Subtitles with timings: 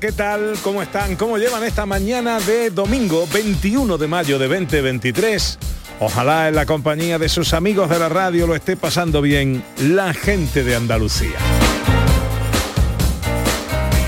[0.00, 0.54] ¿Qué tal?
[0.62, 1.16] ¿Cómo están?
[1.16, 5.58] ¿Cómo llevan esta mañana de domingo 21 de mayo de 2023?
[6.00, 10.14] Ojalá en la compañía de sus amigos de la radio lo esté pasando bien la
[10.14, 11.38] gente de Andalucía.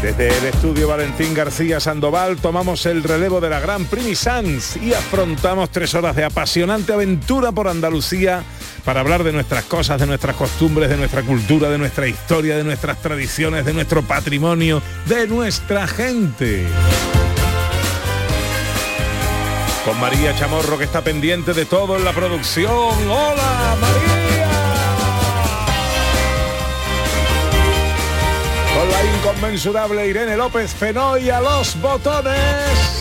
[0.02, 4.94] Desde el estudio Valentín García Sandoval tomamos el relevo de la Gran Primi Sans y
[4.94, 8.44] afrontamos tres horas de apasionante aventura por Andalucía
[8.84, 12.64] para hablar de nuestras cosas, de nuestras costumbres, de nuestra cultura, de nuestra historia, de
[12.64, 16.66] nuestras tradiciones, de nuestro patrimonio, de nuestra gente.
[19.84, 22.70] Con María Chamorro que está pendiente de todo en la producción.
[22.70, 24.48] ¡Hola, María!
[28.78, 33.00] Con la inconmensurable Irene López Fenoy los botones.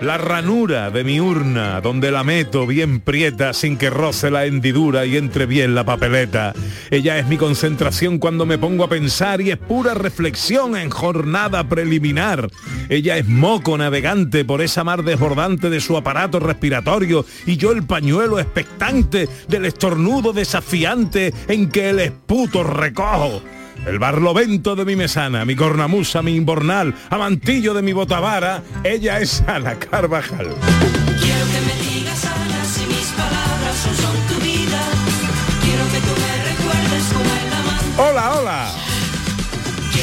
[0.00, 5.06] la ranura de mi urna, donde la meto bien prieta sin que roce la hendidura
[5.06, 6.52] y entre bien la papeleta.
[6.90, 11.68] Ella es mi concentración cuando me pongo a pensar y es pura reflexión en jornada
[11.68, 12.50] preliminar.
[12.88, 17.84] Ella es moco navegante por esa mar desbordante de su aparato respiratorio y yo el
[17.84, 23.42] pañuelo expectante del estornudo desafiante en que el esputo recojo.
[23.86, 29.42] El barlovento de mi mesana, mi cornamusa, mi imbornal, amantillo de mi botavara, ella es
[29.46, 30.48] Ana Carvajal.
[31.20, 34.80] Quiero que me digas Ana si mis palabras son, son tu vida.
[35.62, 38.02] Quiero que tú me recuerdes como el amante.
[38.02, 38.83] Hola, hola.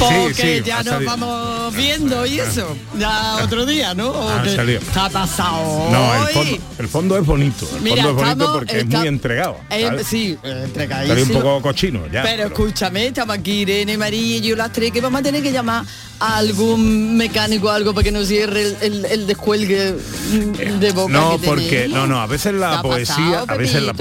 [0.08, 1.10] Porque Sí, sí, ya nos salido.
[1.10, 2.76] vamos viendo y eso.
[2.98, 4.12] Ya otro día, ¿no?
[4.42, 7.68] ¿Qué ha pasado No, el fondo, el fondo es bonito.
[7.76, 9.56] El Mira, fondo es bonito estamos- porque es está- muy entregado.
[9.70, 11.36] Eh, sí, eh, Estaría entregadísimo.
[11.38, 12.22] un poco cochino ya.
[12.22, 15.52] pero escúchame, estamos aquí Irene, María y yo las tres que vamos a tener que
[15.52, 15.84] llamar
[16.20, 19.94] a algún mecánico o algo para que nos cierre el, el- el descuelgue
[20.30, 23.54] mm, de boca No, que porque no, no, a veces ¿Qué la poesía, pasado, a
[23.56, 23.92] veces la,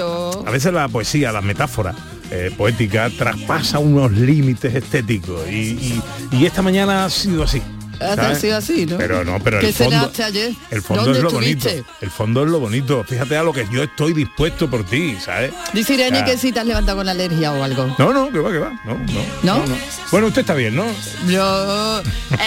[0.45, 1.95] a veces la poesía, la metáfora
[2.31, 7.62] eh, poética traspasa unos límites estéticos y, y- y esta mañana ha sido así.
[8.01, 8.97] Ha sido así, ¿no?
[8.97, 10.53] Pero no, pero ¿Qué el fondo, ayer?
[10.69, 11.69] el fondo ¿Dónde es lo estuviste?
[11.69, 11.89] bonito.
[12.01, 13.03] El fondo es lo bonito.
[13.03, 15.53] Fíjate a lo que yo estoy dispuesto por ti, ¿sabes?
[15.73, 17.95] Dice Irene que si te has levantado con alergia o algo.
[17.97, 18.72] No, no, que va, que va.
[18.85, 18.97] No,
[19.44, 19.75] no, ¿No?
[20.12, 20.85] Bueno, usted está bien, ¿no?
[21.28, 22.01] Yo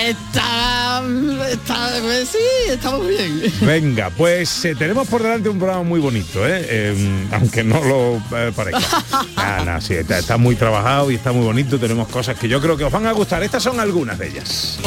[0.07, 1.03] está,
[1.51, 2.39] está pues sí,
[2.71, 3.43] estamos bien.
[3.61, 6.67] Venga, pues eh, tenemos por delante un programa muy bonito, ¿eh?
[6.69, 9.03] Eh, aunque no lo eh, parezca.
[9.37, 11.79] Nah, nah, sí, está, está muy trabajado y está muy bonito.
[11.79, 13.43] Tenemos cosas que yo creo que os van a gustar.
[13.43, 14.79] Estas son algunas de ellas.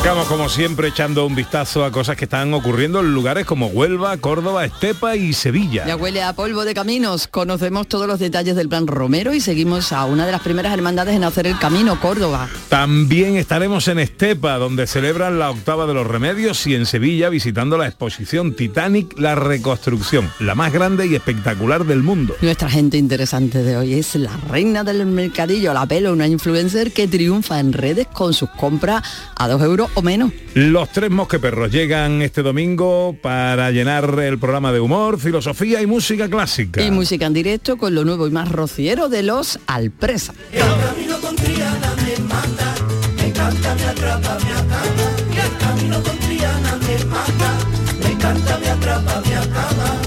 [0.00, 4.16] Arrancamos como siempre echando un vistazo a cosas que están ocurriendo en lugares como Huelva,
[4.16, 5.86] Córdoba, Estepa y Sevilla.
[5.86, 7.26] Ya huele a polvo de caminos.
[7.26, 11.14] Conocemos todos los detalles del plan Romero y seguimos a una de las primeras hermandades
[11.14, 12.48] en hacer el camino, Córdoba.
[12.70, 17.76] También estaremos en Estepa, donde celebran la octava de los remedios, y en Sevilla visitando
[17.76, 22.36] la exposición Titanic, la reconstrucción, la más grande y espectacular del mundo.
[22.40, 27.06] Nuestra gente interesante de hoy es la reina del mercadillo, la pelo, una influencer que
[27.06, 29.02] triunfa en redes con sus compras
[29.36, 30.32] a dos euros o menos.
[30.54, 36.28] Los tres mosqueperros llegan este domingo para llenar el programa de humor, filosofía y música
[36.28, 36.82] clásica.
[36.82, 40.34] Y música en directo con lo nuevo y más rociero de los Alpresa.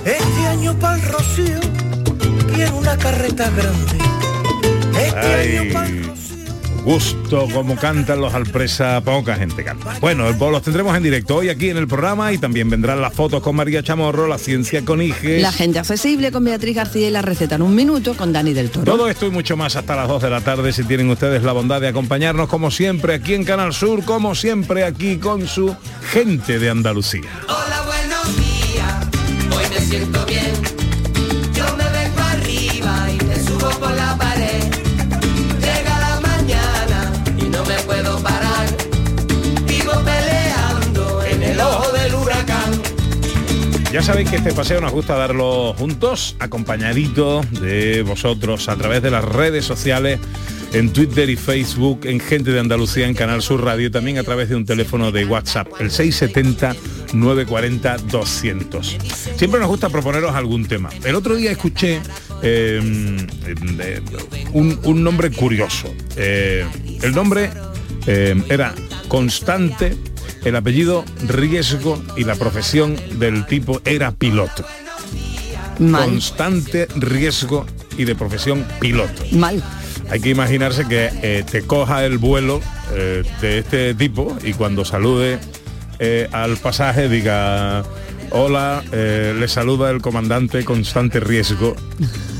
[0.05, 1.59] Este año para el rocío
[2.53, 3.97] quiero una carreta grande.
[4.97, 6.22] Este año para Ay, el rocío
[6.83, 9.95] gusto, como cantan los Alpresa, poca gente canta.
[10.01, 13.41] Bueno, los tendremos en directo hoy aquí en el programa y también vendrán las fotos
[13.41, 15.39] con María Chamorro, la ciencia con Ige.
[15.39, 18.69] La gente accesible con Beatriz García y la receta en un minuto con Dani del
[18.69, 18.85] Toro.
[18.85, 21.53] Todo esto y mucho más hasta las 2 de la tarde si tienen ustedes la
[21.53, 25.75] bondad de acompañarnos como siempre aquí en Canal Sur, como siempre aquí con su
[26.11, 27.29] gente de Andalucía.
[27.47, 29.07] Hola, buenos días,
[29.55, 30.51] hoy me siento bien.
[31.53, 34.82] Yo me vengo arriba y me subo por la pared.
[43.93, 49.11] Ya sabéis que este paseo nos gusta darlo juntos, acompañaditos de vosotros a través de
[49.11, 50.19] las redes sociales,
[50.73, 54.49] en Twitter y Facebook, en Gente de Andalucía, en Canal Sur Radio, también a través
[54.49, 58.81] de un teléfono de WhatsApp, el 670-940-200.
[59.37, 60.89] Siempre nos gusta proponeros algún tema.
[61.03, 62.01] El otro día escuché
[62.41, 62.81] eh,
[64.53, 65.93] un, un nombre curioso.
[66.15, 66.65] Eh,
[67.03, 67.51] el nombre
[68.07, 68.73] eh, era
[69.07, 69.95] Constante,
[70.45, 74.65] el apellido Riesgo y la profesión del tipo era piloto.
[75.79, 76.05] Mal.
[76.05, 77.65] Constante riesgo
[77.97, 79.23] y de profesión piloto.
[79.31, 79.63] Mal.
[80.09, 82.61] Hay que imaginarse que eh, te coja el vuelo
[82.93, 85.39] eh, de este tipo y cuando salude
[85.99, 87.83] eh, al pasaje diga,
[88.31, 91.75] hola, le saluda el comandante Constante Riesgo.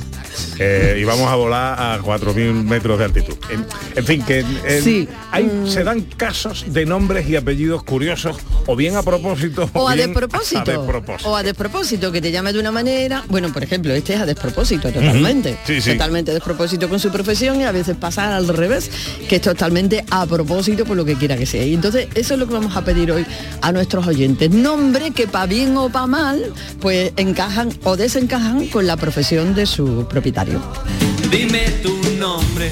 [0.60, 3.36] eh, y vamos a volar a 4.000 metros de altitud.
[3.50, 3.66] En,
[3.96, 5.08] en fin, que eh, Sí.
[5.32, 5.68] hay, Mm.
[5.68, 10.62] se dan casos de nombres y apellidos curiosos, o bien a propósito, O a despropósito.
[10.62, 11.30] a despropósito.
[11.30, 13.24] O a despropósito, que te llame de una manera.
[13.30, 15.58] Bueno, por ejemplo, este es a despropósito totalmente.
[15.66, 15.92] Sí, sí.
[15.92, 18.90] Totalmente a despropósito con su profesión y a veces pasa al revés,
[19.28, 21.64] que es totalmente a propósito por lo que quiera que sea.
[21.66, 23.26] Y entonces eso es lo que vamos a pedir hoy
[23.62, 24.50] a nuestros oyentes.
[24.52, 29.66] Nombre que para bien o para mal, pues encajan o desencajan con la profesión de
[29.66, 30.62] su propietario.
[31.30, 32.72] Dime tu nombre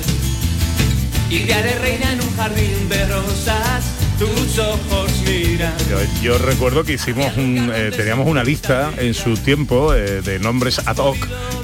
[1.29, 3.83] y te haré reina en un jardín de rosas.
[4.17, 5.73] Tus ojos miran.
[5.89, 10.39] Yo, yo recuerdo que hicimos un, eh, teníamos una lista en su tiempo eh, de
[10.39, 11.17] nombres ad hoc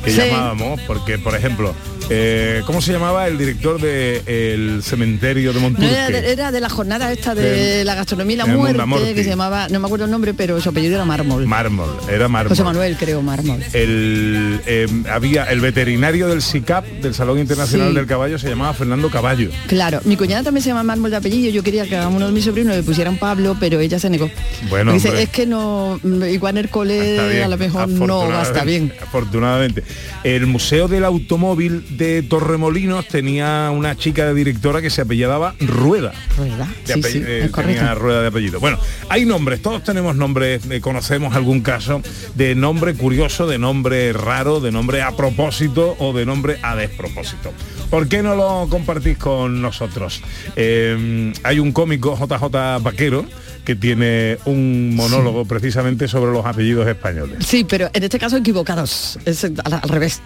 [0.04, 0.18] que Sí.
[0.18, 1.74] llamábamos, porque por ejemplo,
[2.09, 5.92] eh, ¿cómo se llamaba el director del cementerio de No Monturque?
[5.92, 7.42] era, de, era de la jornada esta de
[7.77, 10.33] De- la gastronomía y la de muerte, que se llamaba, no me acuerdo el nombre,
[10.33, 11.45] pero su apellido era Mármol.
[11.45, 12.50] Mármol, era mármol.
[12.50, 13.62] José Manuel, creo, Mármol.
[13.74, 17.95] El, eh, había el veterinario del SICAP, del Salón Internacional Sí.
[17.95, 19.50] del Caballo, se llamaba Fernando Caballo.
[19.68, 21.51] Claro, mi cuñada también se llama Mármol de apellido.
[21.51, 24.30] Yo quería que a uno de mis sobrinos le pusieran Pablo, pero ella se negó.
[24.69, 26.00] Bueno, Dice, es que no,
[26.30, 28.94] igual en el cole bien, a lo mejor no va a estar bien.
[29.01, 29.83] Afortunadamente.
[30.24, 36.13] El Museo del Automóvil de Torremolinos tenía una chica de directora que se apellidaba Rueda.
[36.38, 38.59] Rueda, De sí, eh, tenía rueda de apellido.
[38.59, 38.79] Bueno,
[39.09, 42.01] hay nombres, todos tenemos nombres, eh, conocemos algún caso
[42.35, 47.51] de nombre curioso, de nombre raro, de nombre a propósito o de nombre a despropósito.
[47.89, 50.21] ¿Por qué no lo compartís con nosotros?
[50.55, 53.25] Eh, hay un cómico, JJ Vaquero,
[53.65, 57.45] que tiene un monólogo precisamente sobre los apellidos españoles.
[57.45, 59.19] Sí, pero en este caso equivocados.
[59.25, 60.21] Es al, al revés.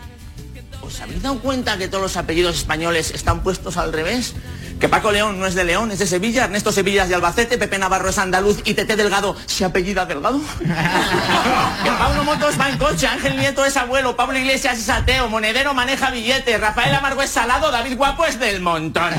[0.91, 4.33] ¿Os habéis dado cuenta que todos los apellidos españoles están puestos al revés?
[4.77, 7.57] Que Paco León no es de León, es de Sevilla, Ernesto Sevilla es de Albacete,
[7.57, 10.41] Pepe Navarro es andaluz y Tete Delgado se apellida Delgado.
[10.59, 15.73] que Pablo Motos va en coche, Ángel Nieto es abuelo, Pablo Iglesias es ateo, Monedero
[15.73, 19.13] maneja billetes, Rafael Amargo es salado, David Guapo es del montón.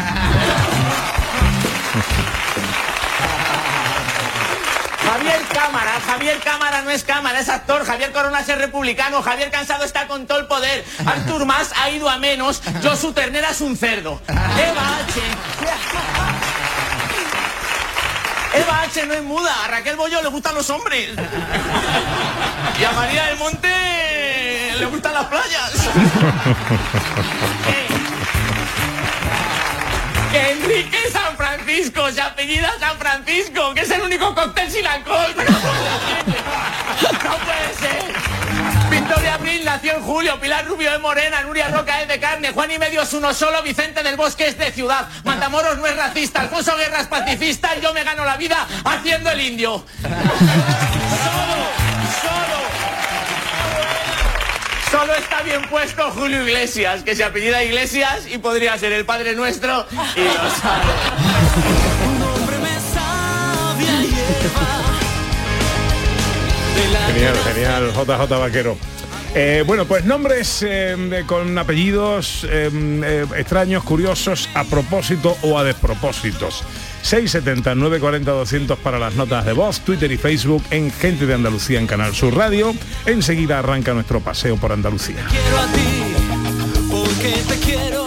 [5.23, 9.85] Javier Cámara, Javier Cámara no es cámara, es actor, Javier Corona es republicano, Javier Cansado
[9.85, 13.77] está con todo el poder, Artur Mas ha ido a menos, Josu Ternera es un
[13.77, 14.21] cerdo.
[14.27, 15.21] Eva H.
[18.55, 21.11] Eva H no es muda, a Raquel Bollo le gustan los hombres.
[22.81, 23.69] Y a María del Monte
[24.77, 25.73] le gustan las playas.
[30.33, 31.32] Que Enrique San
[31.73, 35.35] Francisco se apellida San Francisco, que es el único cóctel sin alcohol.
[35.35, 35.43] No.
[37.31, 38.13] No puede ser.
[38.91, 42.71] Victoria Abril nació en julio, Pilar Rubio es morena, Nuria Roca es de carne, Juan
[42.73, 46.43] y medio es uno solo, Vicente del Bosque es de ciudad, Matamoros no es racista,
[46.43, 49.83] Alfonso Guerra es pacifista yo me gano la vida haciendo el indio.
[54.93, 59.35] Solo está bien puesto Julio Iglesias, que se apellida Iglesias y podría ser el Padre
[59.35, 60.85] Nuestro y lo sabe.
[67.07, 68.77] Genial, genial, JJ Vaquero.
[69.35, 75.59] Eh, bueno, pues nombres eh, de- con apellidos eh, eh, extraños, curiosos, a propósito o
[75.59, 76.63] a despropósitos.
[77.03, 81.81] 670 940 200 para las notas de voz, Twitter y Facebook en Gente de Andalucía
[81.81, 82.75] en Canal Sur Radio.
[83.07, 85.27] Enseguida arranca nuestro paseo por Andalucía.
[85.31, 88.07] quiero a ti, porque te quiero.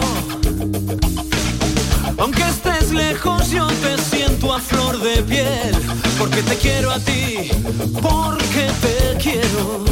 [2.18, 2.44] Aunque
[2.92, 5.74] lejos yo te siento a flor de piel,
[6.18, 7.50] porque te quiero a ti,
[8.00, 9.84] porque te quiero.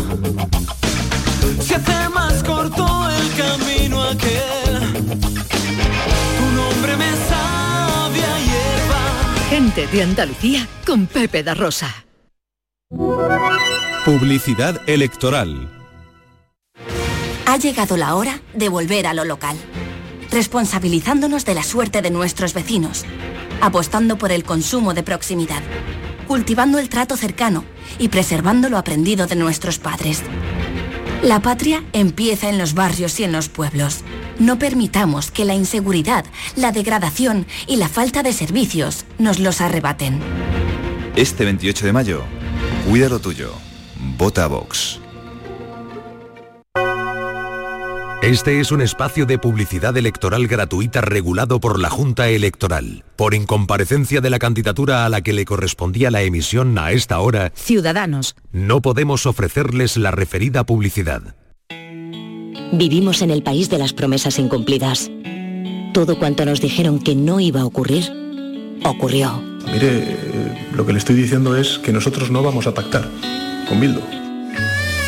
[1.61, 4.93] Se hace más corto el camino aquel,
[6.39, 9.01] tu nombre me sabe a hierba.
[9.51, 12.05] Gente de Andalucía con Pepe da Rosa.
[14.05, 15.71] Publicidad electoral.
[17.47, 19.57] Ha llegado la hora de volver a lo local,
[20.31, 23.05] responsabilizándonos de la suerte de nuestros vecinos,
[23.61, 25.63] apostando por el consumo de proximidad,
[26.27, 27.65] cultivando el trato cercano
[27.99, 30.23] y preservando lo aprendido de nuestros padres.
[31.25, 34.05] La patria empieza en los barrios y en los pueblos.
[34.39, 40.21] No permitamos que la inseguridad, la degradación y la falta de servicios nos los arrebaten.
[41.17, 42.23] Este 28 de mayo,
[42.87, 43.53] cuida lo tuyo.
[44.19, 45.01] Vota Vox.
[48.25, 53.05] Este es un espacio de publicidad electoral gratuita regulado por la Junta Electoral.
[53.17, 57.53] Por incomparecencia de la candidatura a la que le correspondía la emisión a esta hora,
[57.55, 58.35] Ciudadanos.
[58.51, 61.35] no podemos ofrecerles la referida publicidad.
[62.73, 65.11] Vivimos en el país de las promesas incumplidas.
[65.93, 68.11] Todo cuanto nos dijeron que no iba a ocurrir,
[68.85, 69.39] ocurrió.
[69.71, 73.07] Mire, eh, lo que le estoy diciendo es que nosotros no vamos a pactar
[73.69, 74.24] con Bildu.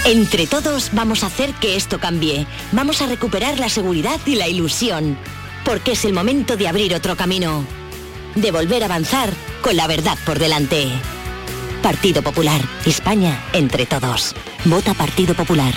[0.07, 2.47] Entre todos vamos a hacer que esto cambie.
[2.71, 5.19] Vamos a recuperar la seguridad y la ilusión.
[5.65, 7.65] Porque es el momento de abrir otro camino.
[8.37, 9.31] De volver a avanzar
[9.63, 10.87] con la verdad por delante.
[11.83, 12.61] Partido Popular.
[12.85, 14.37] España entre todos.
[14.65, 15.75] Vota Partido Popular.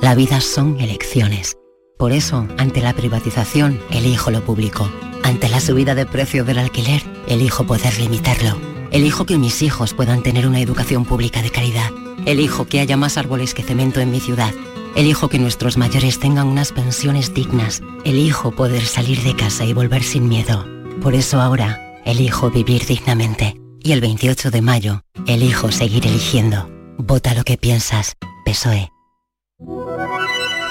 [0.00, 1.56] La vida son elecciones.
[1.98, 4.88] Por eso, ante la privatización, elijo lo público.
[5.24, 8.60] Ante la subida de precio del alquiler, elijo poder limitarlo.
[8.92, 11.90] Elijo que mis hijos puedan tener una educación pública de calidad.
[12.26, 14.52] Elijo que haya más árboles que cemento en mi ciudad.
[14.96, 17.82] Elijo que nuestros mayores tengan unas pensiones dignas.
[18.04, 20.66] Elijo poder salir de casa y volver sin miedo.
[21.00, 23.60] Por eso ahora, elijo vivir dignamente.
[23.80, 26.68] Y el 28 de mayo, elijo seguir eligiendo.
[26.98, 28.16] Vota lo que piensas.
[28.44, 28.90] PSOE.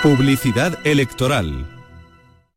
[0.03, 1.76] Publicidad electoral.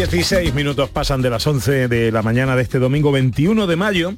[0.00, 4.14] 16 minutos pasan de las 11 de la mañana de este domingo 21 de mayo,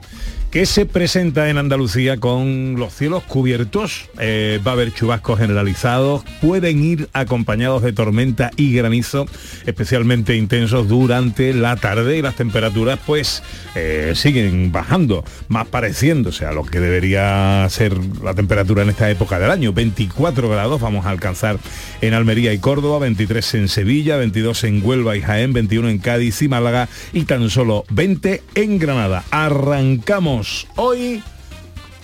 [0.52, 4.10] que se presenta en Andalucía con los cielos cubiertos.
[4.20, 9.24] Eh, va a haber chubascos generalizados, pueden ir acompañados de tormenta y granizo,
[9.64, 13.42] especialmente intensos durante la tarde y las temperaturas pues
[13.74, 19.38] eh, siguen bajando, más pareciéndose a lo que debería ser la temperatura en esta época
[19.38, 19.72] del año.
[19.72, 21.58] 24 grados vamos a alcanzar
[22.02, 26.42] en Almería y Córdoba, 23 en Sevilla, 22 en Huelva y Jaén, 21 en Cádiz
[26.42, 29.24] y Málaga y tan solo 20 en Granada.
[29.30, 30.41] Arrancamos
[30.76, 31.22] hoy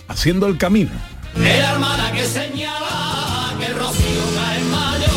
[0.07, 0.91] haciendo el camino.
[1.35, 5.07] La hermana que señala que el rocío cae en mayo,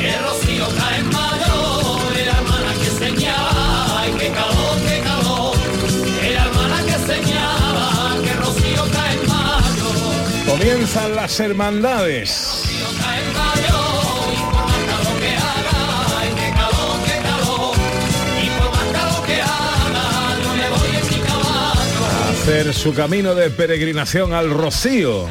[0.00, 5.56] que el rocío cae en mayo, la hermana que señala, qué calor, qué calor,
[6.32, 12.57] la hermana que señala que el rocío cae en mayo, Comienzan las hermandades.
[22.48, 25.26] Hacer su camino de peregrinación al Rocío.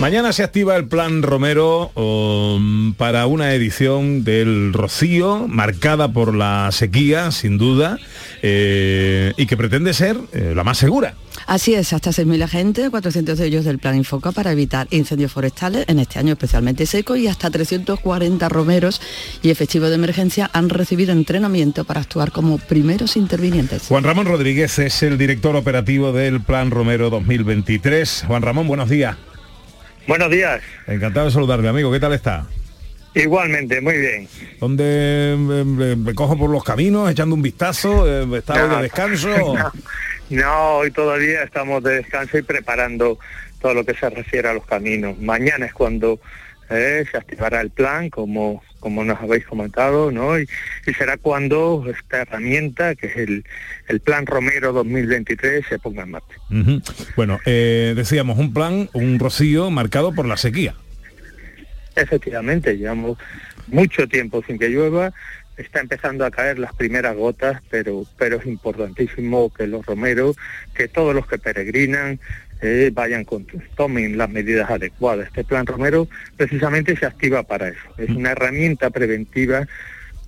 [0.00, 6.70] Mañana se activa el plan Romero um, para una edición del Rocío, marcada por la
[6.72, 8.00] sequía, sin duda,
[8.42, 11.14] eh, y que pretende ser eh, la más segura.
[11.46, 15.84] Así es, hasta 6.000 agentes, 400 de ellos del Plan Infoca para evitar incendios forestales
[15.88, 19.00] en este año especialmente seco y hasta 340 romeros
[19.42, 23.86] y efectivos de emergencia han recibido entrenamiento para actuar como primeros intervinientes.
[23.88, 28.24] Juan Ramón Rodríguez es el director operativo del Plan Romero 2023.
[28.26, 29.16] Juan Ramón, buenos días.
[30.06, 30.60] Buenos días.
[30.86, 31.92] Encantado de saludarle, amigo.
[31.92, 32.46] ¿Qué tal está?
[33.14, 34.28] Igualmente, muy bien.
[34.58, 38.08] ¿Dónde eh, eh, me cojo por los caminos, echando un vistazo?
[38.08, 39.28] Eh, ¿Está de descanso?
[39.28, 39.54] No,
[40.32, 43.18] no, hoy todavía estamos de descanso y preparando
[43.60, 45.18] todo lo que se refiere a los caminos.
[45.18, 46.20] Mañana es cuando
[46.70, 50.38] eh, se activará el plan, como, como nos habéis comentado, ¿no?
[50.38, 50.48] Y,
[50.86, 53.44] y será cuando esta herramienta, que es el,
[53.88, 56.36] el Plan Romero 2023, se ponga en marcha.
[57.14, 60.74] Bueno, eh, decíamos, un plan, un rocío marcado por la sequía.
[61.94, 63.18] Efectivamente, llevamos
[63.66, 65.12] mucho tiempo sin que llueva,
[65.56, 70.36] está empezando a caer las primeras gotas, pero, pero es importantísimo que los romeros,
[70.74, 72.18] que todos los que peregrinan,
[72.62, 75.26] eh, vayan con, tomen las medidas adecuadas.
[75.26, 77.80] Este plan romero precisamente se activa para eso.
[77.98, 79.66] Es una herramienta preventiva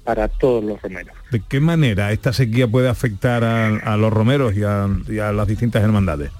[0.02, 1.16] para todos los romeros.
[1.30, 5.32] ¿De qué manera esta sequía puede afectar a, a los romeros y a, y a
[5.32, 6.30] las distintas hermandades?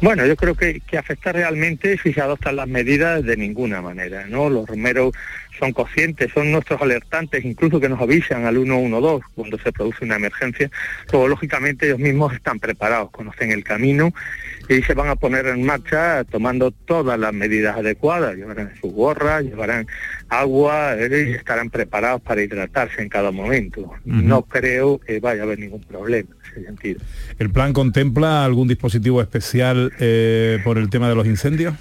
[0.00, 4.26] Bueno, yo creo que, que afecta realmente si se adoptan las medidas de ninguna manera,
[4.28, 4.48] ¿no?
[4.48, 5.12] Los romeros
[5.60, 10.16] son conscientes, son nuestros alertantes, incluso que nos avisan al 112 cuando se produce una
[10.16, 10.70] emergencia.
[11.12, 14.12] Luego, lógicamente, ellos mismos están preparados, conocen el camino
[14.68, 18.36] y se van a poner en marcha tomando todas las medidas adecuadas.
[18.36, 19.86] Llevarán sus gorras, llevarán
[20.28, 23.92] agua eh, y estarán preparados para hidratarse en cada momento.
[24.04, 27.00] No creo que vaya a haber ningún problema en ese sentido.
[27.38, 31.74] ¿El plan contempla algún dispositivo especial eh, por el tema de los incendios?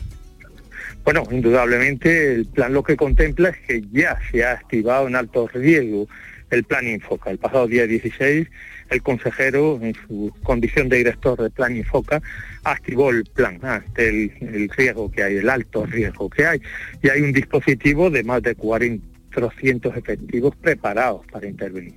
[1.12, 5.48] Bueno, indudablemente el plan lo que contempla es que ya se ha activado en alto
[5.48, 6.08] riesgo
[6.52, 7.32] el plan Infoca.
[7.32, 8.48] El pasado día 16
[8.92, 12.22] el consejero, en su condición de director del plan Infoca,
[12.64, 16.62] activó el plan ante el, el riesgo que hay, el alto riesgo que hay.
[17.02, 21.96] Y hay un dispositivo de más de 400 efectivos preparados para intervenir.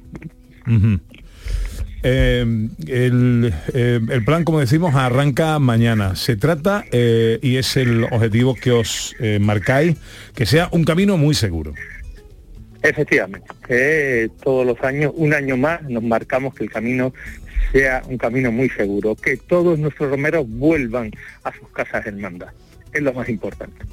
[2.03, 2.45] Eh,
[2.89, 6.17] el, eh, el plan, como decimos, arranca mañana.
[6.17, 9.97] Se trata, eh, y es el objetivo que os marcáis,
[10.35, 11.75] que sea un camino muy seguro.
[12.83, 17.15] Efectivamente, que todos los años, un año más, nos marcamos que el camino
[17.71, 21.13] sea un camino muy seguro, que todos nuestros romeros vuelvan
[21.45, 22.53] a sus casas hermandas.
[22.93, 23.87] Es lo más importante.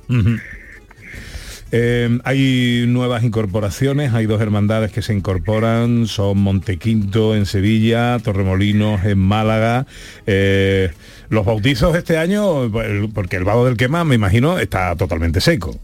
[1.72, 9.06] Eh, hay nuevas incorporaciones, hay dos hermandades que se incorporan, son Montequinto en Sevilla, Torremolinos
[9.06, 9.86] en Málaga.
[10.26, 10.92] Eh,
[11.30, 12.72] los bautizos este año,
[13.14, 15.78] porque el vado del quema, me imagino, está totalmente seco.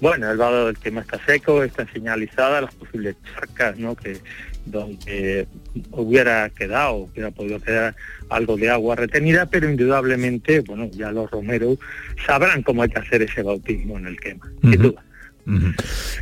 [0.00, 3.96] Bueno, el vado del tema está seco, están señalizadas las posibles charcas, ¿no?
[3.96, 4.18] Que
[4.66, 5.46] donde
[5.92, 7.94] hubiera quedado, hubiera podido quedar
[8.28, 11.78] algo de agua retenida, pero indudablemente, bueno, ya los romeros
[12.26, 15.05] sabrán cómo hay que hacer ese bautismo en el quema, sin duda.
[15.46, 15.72] Eh,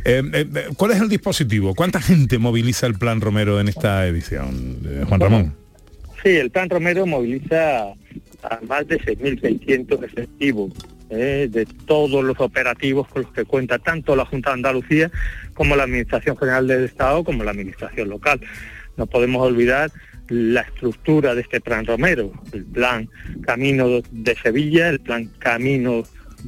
[0.05, 1.73] eh, eh, ¿Cuál es el dispositivo?
[1.73, 5.55] ¿Cuánta gente moviliza el plan Romero en esta edición, eh, Juan Ramón?
[6.23, 7.83] Sí, el plan Romero moviliza
[8.43, 10.71] a más de 6.600 efectivos
[11.09, 15.11] de todos los operativos con los que cuenta tanto la Junta de Andalucía
[15.53, 18.41] como la Administración General del Estado como la Administración local.
[18.97, 19.91] No podemos olvidar
[20.29, 23.07] la estructura de este plan Romero, el plan
[23.43, 26.03] Camino de Sevilla, el plan Camino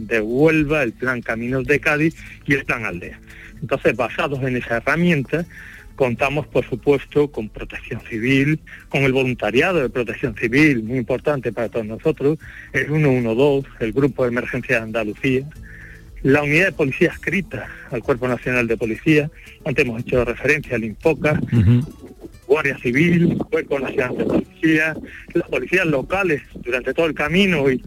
[0.06, 3.20] de Huelva, el plan Caminos de Cádiz y el plan Aldea.
[3.62, 5.46] Entonces, basados en esa herramienta,
[5.96, 11.70] contamos, por supuesto, con protección civil, con el voluntariado de protección civil, muy importante para
[11.70, 12.38] todos nosotros,
[12.72, 15.50] el 112, el Grupo de Emergencia de Andalucía,
[16.24, 19.30] la unidad de policía escrita al Cuerpo Nacional de Policía,
[19.66, 21.40] antes hemos hecho referencia al INFOCA,
[22.48, 24.96] Guardia Civil, Cuerpo Nacional de Policía,
[25.34, 27.82] las policías locales durante todo el camino y,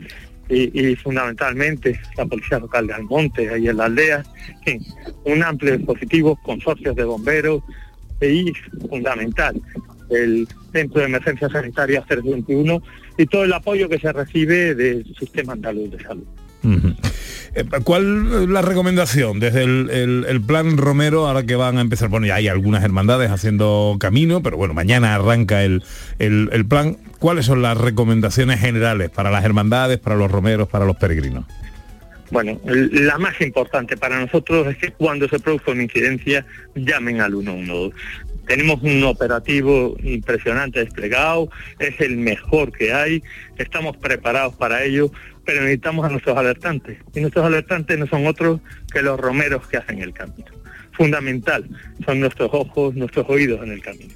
[0.50, 4.22] y- fundamentalmente la Policía Local de Almonte, ahí en la aldea,
[4.66, 4.80] en
[5.24, 7.62] un amplio dispositivo, consorcios de bomberos
[8.20, 8.52] y
[8.88, 9.60] fundamental,
[10.10, 12.82] el Centro de Emergencia Sanitaria 021
[13.16, 16.24] y todo el apoyo que se recibe del Sistema Andaluz de Salud.
[16.62, 22.08] Eh, ¿Cuál es la recomendación desde el, el- plan Romero, ahora que van a empezar?
[22.08, 25.82] Bueno, ya hay algunas hermandades haciendo camino, pero bueno, mañana arranca el,
[26.18, 26.96] el- plan.
[27.18, 31.44] ¿Cuáles son las recomendaciones generales para las hermandades, para los romeros, para los peregrinos?
[32.30, 36.46] Bueno, la más importante para nosotros es que cuando se produzca una incidencia
[36.76, 37.92] llamen al 112.
[38.50, 43.22] Tenemos un operativo impresionante desplegado, es el mejor que hay,
[43.58, 45.12] estamos preparados para ello,
[45.44, 46.98] pero necesitamos a nuestros alertantes.
[47.14, 48.58] Y nuestros alertantes no son otros
[48.92, 50.50] que los romeros que hacen el camino.
[50.90, 51.64] Fundamental,
[52.04, 54.14] son nuestros ojos, nuestros oídos en el camino.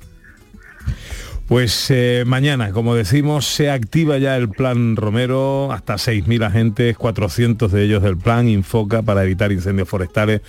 [1.47, 7.71] Pues eh, mañana, como decimos, se activa ya el plan Romero, hasta 6.000 agentes, 400
[7.71, 10.41] de ellos del plan Infoca para evitar incendios forestales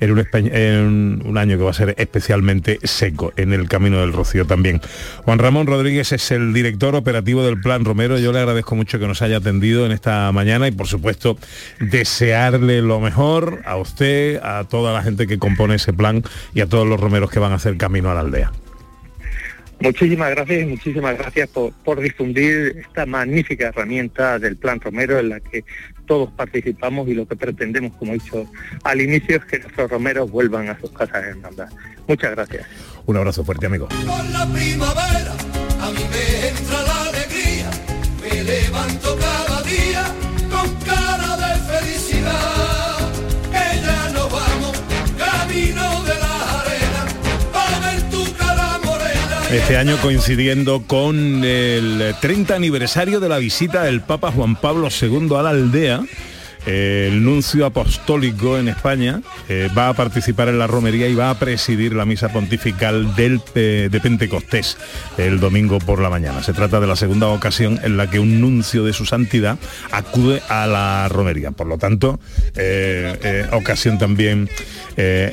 [0.00, 4.12] en un, en un año que va a ser especialmente seco en el Camino del
[4.12, 4.80] Rocío también.
[5.24, 8.18] Juan Ramón Rodríguez es el director operativo del plan Romero.
[8.18, 11.38] Yo le agradezco mucho que nos haya atendido en esta mañana y por supuesto
[11.78, 16.66] desearle lo mejor a usted, a toda la gente que compone ese plan y a
[16.66, 18.50] todos los romeros que van a hacer camino a la aldea.
[19.80, 25.30] Muchísimas gracias y muchísimas gracias por, por difundir esta magnífica herramienta del Plan Romero en
[25.30, 25.64] la que
[26.06, 28.46] todos participamos y lo que pretendemos, como he dicho
[28.84, 31.68] al inicio, es que nuestros romeros vuelvan a sus casas de hermandad.
[32.06, 32.66] Muchas gracias.
[33.06, 33.88] Un abrazo fuerte, amigo.
[33.88, 35.32] Con la primavera
[35.80, 37.70] a mí me entra la alegría,
[38.20, 40.04] me levanto cada día
[40.50, 42.98] con cara de felicidad.
[43.50, 44.82] Que ya nos vamos
[45.16, 45.99] camino
[49.52, 55.34] Este año coincidiendo con el 30 aniversario de la visita del Papa Juan Pablo II
[55.36, 56.02] a la aldea,
[56.66, 61.38] el nuncio apostólico en España eh, va a participar en la romería y va a
[61.38, 64.76] presidir la misa pontifical del, de Pentecostés
[65.16, 66.42] el domingo por la mañana.
[66.42, 69.58] Se trata de la segunda ocasión en la que un nuncio de su santidad
[69.90, 71.50] acude a la romería.
[71.50, 72.20] Por lo tanto,
[72.56, 74.48] eh, eh, ocasión también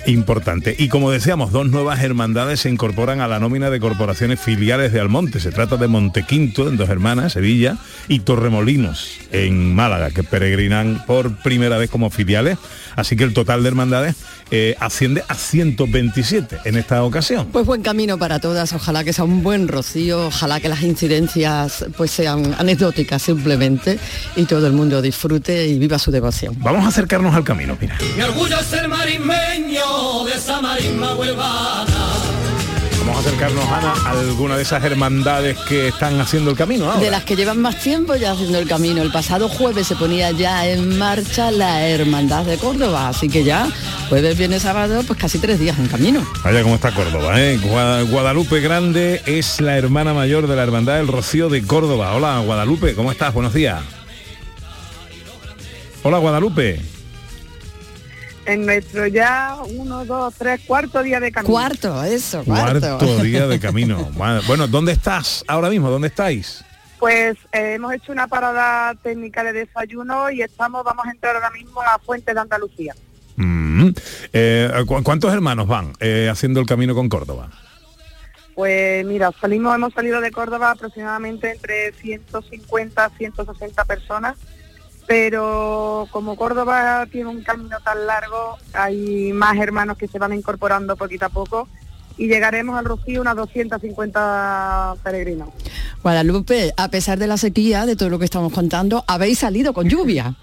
[0.05, 0.73] importante.
[0.79, 5.01] Y como decíamos, dos nuevas hermandades se incorporan a la nómina de corporaciones filiales de
[5.01, 5.41] Almonte.
[5.41, 11.16] Se trata de Montequinto, en Dos Hermanas, Sevilla, y Torremolinos, en Málaga, que peregrinan por
[11.43, 12.57] primera vez como filiales.
[12.95, 14.15] Así que el total de hermandades
[14.49, 17.47] eh, asciende a 127 en esta ocasión.
[17.51, 21.85] Pues buen camino para todas, ojalá que sea un buen rocío, ojalá que las incidencias
[21.97, 23.99] pues sean anecdóticas simplemente
[24.35, 26.55] y todo el mundo disfrute y viva su devoción.
[26.59, 27.97] Vamos a acercarnos al camino, mira.
[28.15, 32.16] Mi orgullo es ser marismeño de esa marisma huelvana.
[33.17, 36.99] Vamos a acercarnos, Ana, a alguna de esas hermandades que están haciendo el camino ahora.
[36.99, 39.01] De las que llevan más tiempo ya haciendo el camino.
[39.01, 43.67] El pasado jueves se ponía ya en marcha la Hermandad de Córdoba, así que ya
[44.09, 46.23] jueves, viernes, sábado, pues casi tres días en camino.
[46.43, 47.59] Vaya cómo está Córdoba, ¿eh?
[47.59, 52.13] Gua- Guadalupe Grande es la hermana mayor de la Hermandad del Rocío de Córdoba.
[52.13, 53.33] Hola, Guadalupe, ¿cómo estás?
[53.33, 53.81] Buenos días.
[56.03, 56.79] Hola, Guadalupe.
[58.47, 61.51] En nuestro ya uno, dos, tres, cuarto día de camino.
[61.53, 64.09] Cuarto, eso, Cuarto día de camino.
[64.47, 65.89] Bueno, ¿dónde estás ahora mismo?
[65.91, 66.63] ¿Dónde estáis?
[66.99, 71.51] Pues eh, hemos hecho una parada técnica de desayuno y estamos, vamos a entrar ahora
[71.51, 72.95] mismo a Fuente de Andalucía.
[73.35, 73.89] Mm.
[74.33, 77.49] Eh, ¿cu- ¿Cuántos hermanos van eh, haciendo el camino con Córdoba?
[78.55, 84.35] Pues mira, salimos, hemos salido de Córdoba aproximadamente entre 150 160 personas,
[85.07, 90.97] pero como Córdoba tiene un camino tan largo, hay más hermanos que se van incorporando
[90.97, 91.69] poquito a poco
[92.17, 95.49] y llegaremos al Rocío unas 250 peregrinos.
[96.03, 99.87] Guadalupe, a pesar de la sequía, de todo lo que estamos contando, habéis salido con
[99.87, 100.35] lluvia.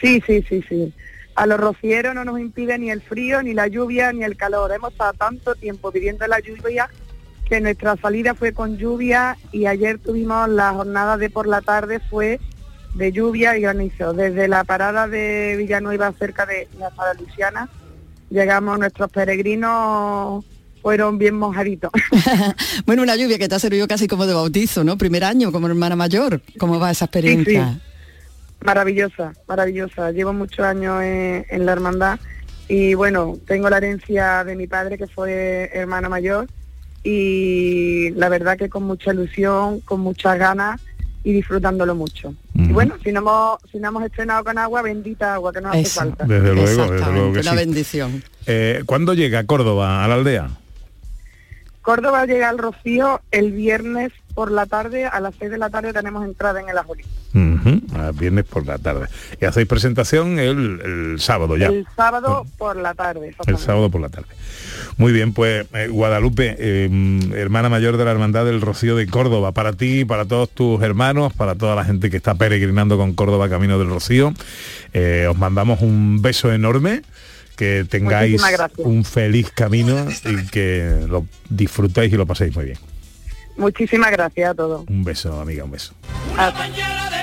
[0.00, 0.92] Sí, sí, sí, sí.
[1.36, 4.72] A los rocieros no nos impide ni el frío, ni la lluvia, ni el calor.
[4.72, 6.88] Hemos estado tanto tiempo viviendo la lluvia
[7.48, 12.00] que nuestra salida fue con lluvia y ayer tuvimos la jornada de por la tarde
[12.00, 12.40] fue
[12.94, 14.12] de lluvia y granizo.
[14.12, 17.68] Desde la parada de Villanueva cerca de la Sala Luciana
[18.30, 20.44] llegamos, nuestros peregrinos
[20.82, 21.90] fueron bien mojaditos.
[22.86, 24.98] Bueno, una lluvia que te ha servido casi como de bautizo, ¿no?
[24.98, 26.42] Primer año como hermana mayor.
[26.58, 27.80] ¿Cómo va esa experiencia?
[28.62, 30.10] Maravillosa, maravillosa.
[30.10, 32.18] Llevo muchos años en, en la hermandad
[32.68, 36.48] y bueno, tengo la herencia de mi padre que fue hermano mayor
[37.02, 40.80] y la verdad que con mucha ilusión, con muchas ganas
[41.24, 42.34] y disfrutándolo mucho.
[42.54, 45.74] Y bueno, si no hemos, si no hemos estrenado con agua, bendita agua que nos
[45.74, 46.24] hace falta.
[46.26, 47.56] Desde luego, desde Exactamente, luego que una sí.
[47.56, 48.22] bendición.
[48.46, 50.50] Eh, ¿Cuándo llega Córdoba a la aldea?
[51.80, 55.92] Córdoba llega al Rocío el viernes por la tarde, a las 6 de la tarde
[55.92, 57.04] tenemos entrada en el Ajolí.
[57.34, 59.06] Ujú, a viernes por la tarde.
[59.40, 61.66] Y hacéis presentación el, el sábado ya.
[61.68, 63.34] El sábado por la tarde.
[63.46, 64.28] El sábado por la tarde.
[64.96, 69.52] Muy bien, pues eh, Guadalupe, eh, hermana mayor de la Hermandad del Rocío de Córdoba,
[69.52, 73.48] para ti, para todos tus hermanos, para toda la gente que está peregrinando con Córdoba
[73.48, 74.32] Camino del Rocío,
[74.92, 77.02] eh, os mandamos un beso enorme,
[77.56, 78.42] que tengáis
[78.78, 82.78] un feliz camino y que lo disfrutéis y lo paséis muy bien.
[83.56, 84.84] Muchísimas gracias a todos.
[84.88, 85.94] Un beso, amiga, un beso.
[86.36, 87.13] Alegre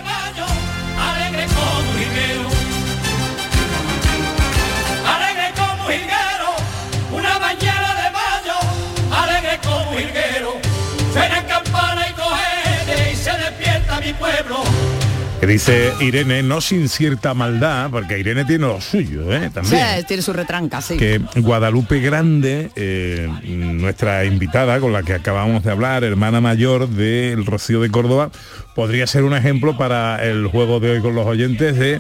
[15.42, 19.46] Que dice Irene, no sin cierta maldad, porque Irene tiene lo suyo, ¿eh?
[19.46, 20.06] Sí, También.
[20.08, 20.98] tiene su retranca, sí.
[20.98, 27.44] que Guadalupe Grande, eh, nuestra invitada con la que acabamos de hablar, hermana mayor del
[27.44, 28.30] Rocío de Córdoba,
[28.76, 32.00] podría ser un ejemplo para el juego de hoy con los oyentes de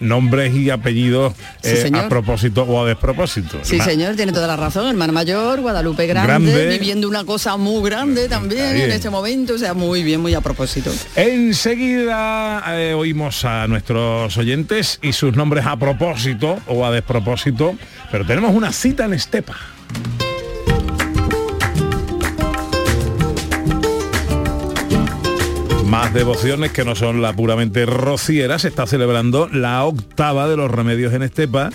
[0.00, 3.58] nombres y apellidos eh, a propósito o a despropósito.
[3.62, 4.88] Sí, Ma- señor, tiene toda la razón.
[4.88, 6.66] Hermana mayor, Guadalupe grande, Grande.
[6.78, 8.96] viviendo una cosa muy grande también en es.
[8.96, 9.54] este momento.
[9.54, 10.90] O sea, muy bien, muy a propósito.
[11.16, 17.74] Enseguida eh, oímos a nuestros oyentes y sus nombres a propósito o a despropósito,
[18.10, 19.56] pero tenemos una cita en Estepa.
[25.92, 30.70] Más devociones que no son la puramente rociera, se está celebrando la octava de los
[30.70, 31.68] remedios en Estepa.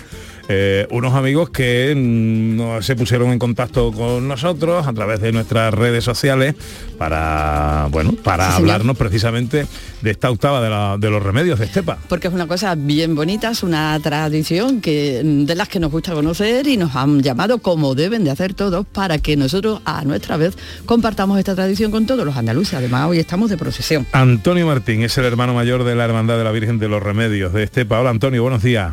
[0.50, 5.74] Eh, unos amigos que mm, se pusieron en contacto con nosotros a través de nuestras
[5.74, 6.54] redes sociales
[6.96, 8.70] para bueno para Sí, señor.
[8.70, 9.66] hablarnos precisamente
[10.00, 11.98] de esta octava de, la- de los remedios de Estepa.
[12.08, 16.12] Porque es una cosa bien bonita, es una tradición que, de las que nos gusta
[16.12, 20.36] conocer y nos han llamado como deben de hacer todos para que nosotros a nuestra
[20.36, 20.56] vez
[20.86, 22.74] compartamos esta tradición con todos los andaluces.
[22.74, 24.06] Además hoy estamos de procesión.
[24.12, 27.52] Antonio Martín es el hermano mayor de la Hermandad de la Virgen de los Remedios
[27.52, 28.00] de Estepa.
[28.00, 28.92] Hola Antonio, buenos días.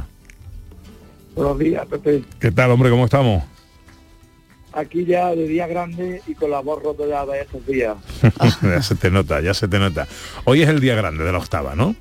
[1.36, 2.24] Buenos días, Pepe.
[2.39, 2.89] ¿Qué tal, hombre?
[2.89, 3.43] ¿Cómo estamos?
[4.71, 7.95] Aquí ya de día grande y con la voz de estos días.
[8.62, 10.08] ya se te nota, ya se te nota.
[10.45, 11.95] Hoy es el día grande de la octava, ¿no?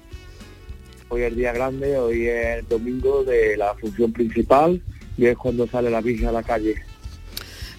[1.09, 4.81] Hoy es el día grande, hoy es el domingo de la función principal
[5.17, 6.77] y es cuando sale la Virgen a la calle.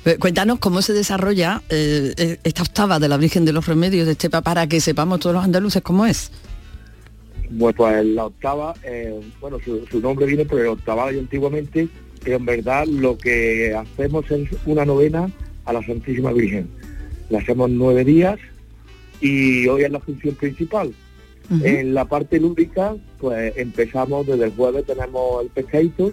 [0.06, 4.06] Eh, Cuéntanos cómo se desarrolla eh, eh, esta octava de la Virgen de los Remedios
[4.06, 6.32] de Estepa para que sepamos todos los andaluces cómo es.
[7.50, 11.88] Bueno, pues la octava, eh, bueno, su, su nombre viene por el octavario antiguamente,
[12.24, 15.30] pero en verdad lo que hacemos es una novena
[15.66, 16.68] a la Santísima Virgen.
[17.30, 18.40] La hacemos nueve días
[19.22, 20.94] y hoy es la función principal.
[21.62, 26.12] En la parte lúdica, pues empezamos desde el jueves, tenemos el pescadito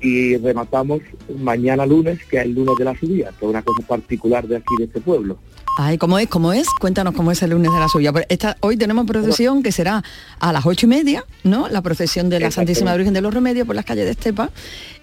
[0.00, 1.00] y rematamos
[1.38, 4.56] mañana lunes, que es el lunes de la subida, que es una cosa particular de
[4.56, 5.38] aquí de este pueblo.
[5.80, 6.26] Ay, ¿cómo es?
[6.28, 6.66] ¿Cómo es?
[6.80, 8.12] Cuéntanos cómo es el lunes de la suya.
[8.12, 10.02] Pues esta- hoy tenemos procesión que será
[10.40, 11.68] a las ocho y media, ¿no?
[11.68, 14.50] La procesión de la Santísima Virgen de los Remedios por las calles de Estepa.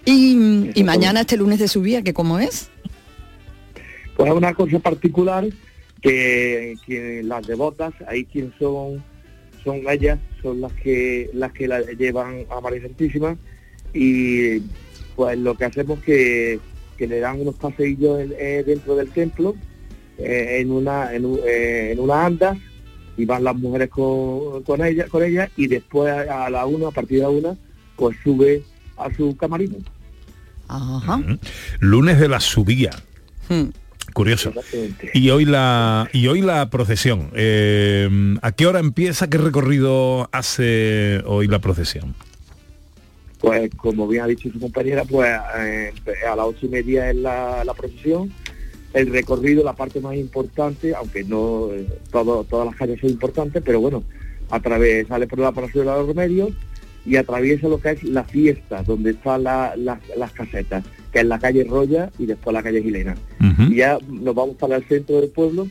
[0.03, 2.69] Y, y mañana este lunes de subida, que cómo es?
[4.17, 5.45] Pues es una cosa particular
[6.01, 9.03] que, que las devotas, ahí quien son,
[9.63, 13.37] son ellas, son las que las que la llevan a María Santísima
[13.95, 14.61] y
[15.15, 16.59] pues lo que hacemos que,
[16.97, 19.55] que le dan unos paseillos en- eh, dentro del templo
[20.19, 22.55] eh, en una en, eh, en una anda
[23.17, 26.89] y van las mujeres con, con ella con ella y después a, a la una
[26.89, 27.55] a partir de la una
[27.95, 28.61] pues sube
[28.97, 29.77] a su camarino
[30.67, 31.21] Ajá.
[31.79, 32.89] Lunes de la subía.
[33.49, 33.65] Hmm.
[34.13, 34.51] Curioso.
[35.13, 37.29] Y hoy la y hoy la procesión.
[37.35, 38.09] Eh,
[38.41, 39.29] ¿A qué hora empieza?
[39.29, 42.15] ¿Qué recorrido hace hoy la procesión?
[43.45, 45.29] Pues como bien ha dicho su compañera, pues
[45.59, 45.91] eh,
[46.27, 48.31] a las ocho y media es la, la procesión.
[48.93, 53.61] El recorrido, la parte más importante, aunque no eh, todo- todas las calles son importantes,
[53.65, 54.03] pero bueno,
[54.49, 56.51] a través, sale por la Plazuela de los Remedios
[57.05, 61.25] y atraviesa lo que es la fiesta, donde están la- la- las casetas, que es
[61.25, 63.15] la calle Roya y después la calle Gilena.
[63.73, 65.67] Y ya nos vamos para el centro del pueblo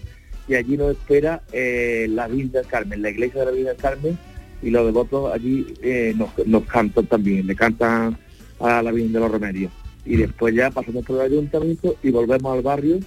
[0.46, 3.76] y allí nos espera eh, la Virgen del Carmen, la iglesia de la Virgen del
[3.82, 4.18] Carmen
[4.64, 8.18] y los devotos allí eh, nos, nos cantan también, le cantan
[8.60, 9.70] a la Virgen de los Remedios.
[10.06, 12.98] Y después ya pasamos por el ayuntamiento y volvemos al barrio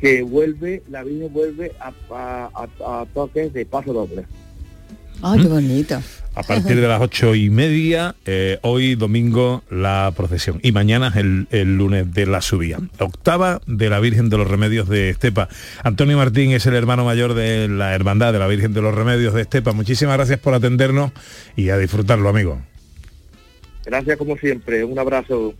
[0.00, 4.26] que vuelve, la Virgen vuelve a, a- a- a toques de paso doble.
[5.22, 6.00] Ay, qué bonito.
[6.34, 11.16] A partir de las ocho y media, eh, hoy domingo la procesión y mañana es
[11.16, 12.80] el, el lunes de la subida.
[12.98, 15.48] Octava de la Virgen de los Remedios de Estepa.
[15.84, 19.32] Antonio Martín es el hermano mayor de la Hermandad de la Virgen de los Remedios
[19.32, 19.72] de Estepa.
[19.72, 21.12] Muchísimas gracias por atendernos
[21.54, 22.60] y a disfrutarlo, amigo.
[23.86, 25.54] Gracias como siempre, un abrazo.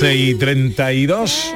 [0.00, 1.54] 11 y 32.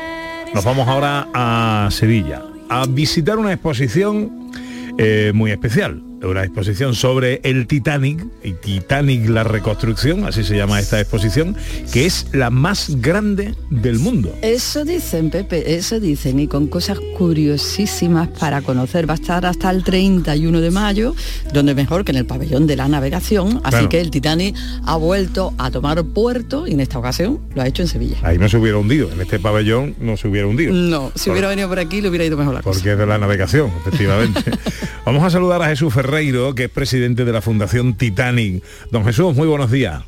[0.53, 4.51] Nos vamos ahora a Sevilla a visitar una exposición
[4.99, 6.03] eh, muy especial.
[6.23, 11.57] Una exposición sobre el Titanic, y Titanic la reconstrucción, así se llama esta exposición,
[11.93, 14.33] que es la más grande del mundo.
[14.41, 19.09] Eso dicen, Pepe, eso dicen, y con cosas curiosísimas para conocer.
[19.09, 21.15] Va a estar hasta el 31 de mayo,
[21.53, 23.61] donde mejor que en el pabellón de la navegación.
[23.65, 23.89] Así Claro.
[23.89, 24.55] que el Titanic
[24.87, 28.19] ha vuelto a tomar puerto y en esta ocasión lo ha hecho en Sevilla.
[28.23, 30.73] Ahí no se hubiera hundido, en este pabellón no se hubiera hundido.
[30.73, 32.79] No, si hubiera venido por aquí le hubiera ido mejor la cosa.
[32.79, 34.41] Porque es de la navegación, efectivamente.
[35.05, 38.63] Vamos a saludar a Jesús Ferreiro, que es presidente de la Fundación Titanic.
[38.91, 40.03] Don Jesús, muy buenos días.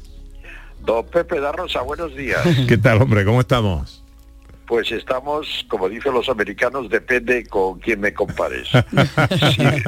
[0.85, 2.43] Don Pepe da Rosa, buenos días.
[2.69, 3.25] ¿Qué tal, hombre?
[3.25, 4.05] ¿Cómo estamos?
[4.67, 8.69] Pues estamos, como dicen los americanos, depende con quién me compares.
[8.69, 9.83] si, eh,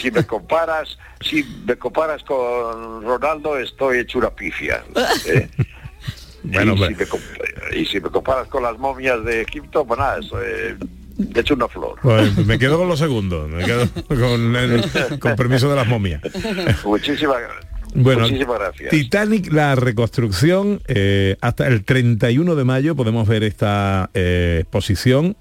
[0.00, 4.84] si me comparas, si me comparas con Ronaldo, estoy hecho una pifia.
[5.26, 5.48] ¿eh?
[6.44, 9.98] Bueno, y, si me comp- y si me comparas con las momias de Egipto, pues
[9.98, 10.76] nada, eso, eh,
[11.32, 11.98] Te echo una flor.
[12.02, 14.84] Pues me quedo con los segundos, me quedo con, el-
[15.20, 16.20] con permiso de las momias.
[16.84, 17.36] Muchísimas,
[17.94, 18.90] Bueno, muchísimas gracias.
[18.90, 25.36] Titanic, la reconstrucción, eh, hasta el 31 de mayo podemos ver esta eh, exposición.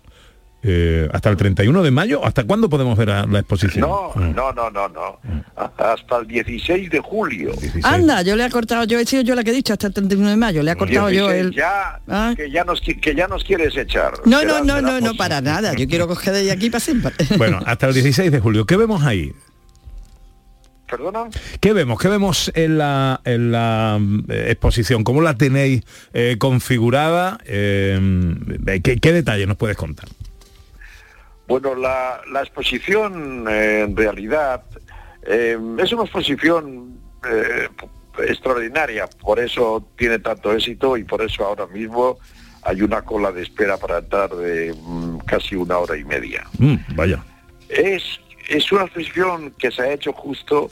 [0.68, 3.82] Eh, hasta el 31 de mayo, ¿hasta cuándo podemos ver a- la exposición?
[3.88, 5.20] No, no, no, no, no.
[5.56, 7.52] Hasta el 16 de julio.
[7.84, 9.94] Anda, yo le he cortado, yo he sido yo la que he dicho hasta el
[9.94, 11.54] 31 de mayo, le he cortado yo 16, el...
[11.54, 12.34] Ya, Ah.
[12.36, 14.14] que, ya nos, que ya nos quieres echar.
[14.26, 17.14] No, no, no, no, no, para nada, yo quiero coger de aquí para siempre.
[17.38, 18.66] Bueno, hasta el 16 de julio.
[18.66, 19.32] ¿Qué vemos ahí?
[20.90, 21.26] ¿Perdona?
[21.60, 22.00] ¿Qué vemos?
[22.00, 24.00] ¿Qué vemos en la, en la
[24.30, 25.04] eh, exposición?
[25.04, 27.40] ¿Cómo la tenéis eh, configurada?
[27.46, 28.00] Eh,
[28.84, 30.08] ¿qué, qué detalles nos puedes contar?
[31.48, 34.64] Bueno, la, la exposición eh, en realidad
[35.24, 37.70] eh, es una exposición eh,
[38.20, 42.18] extraordinaria, por eso tiene tanto éxito y por eso ahora mismo
[42.64, 46.46] hay una cola de espera para entrar de mm, casi una hora y media.
[46.58, 47.24] Mm, vaya.
[47.70, 50.70] Es, es una exposición que se ha hecho justo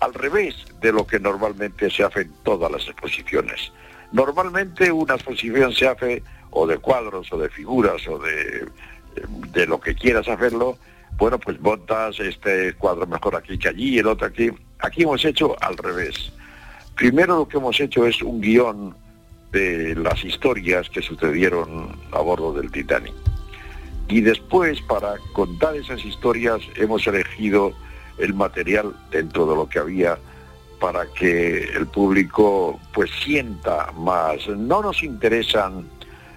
[0.00, 3.72] al revés de lo que normalmente se hace en todas las exposiciones.
[4.12, 8.66] Normalmente una exposición se hace o de cuadros o de figuras o de,
[9.52, 10.76] de lo que quieras hacerlo.
[11.16, 14.50] Bueno, pues montas este cuadro mejor aquí que allí, el otro aquí.
[14.80, 16.32] Aquí hemos hecho al revés.
[16.94, 18.94] Primero lo que hemos hecho es un guion
[19.52, 23.14] de las historias que sucedieron a bordo del Titanic.
[24.08, 27.72] Y después, para contar esas historias, hemos elegido
[28.18, 30.18] el material dentro de lo que había
[30.80, 34.46] para que el público pues sienta más.
[34.48, 35.88] No nos interesan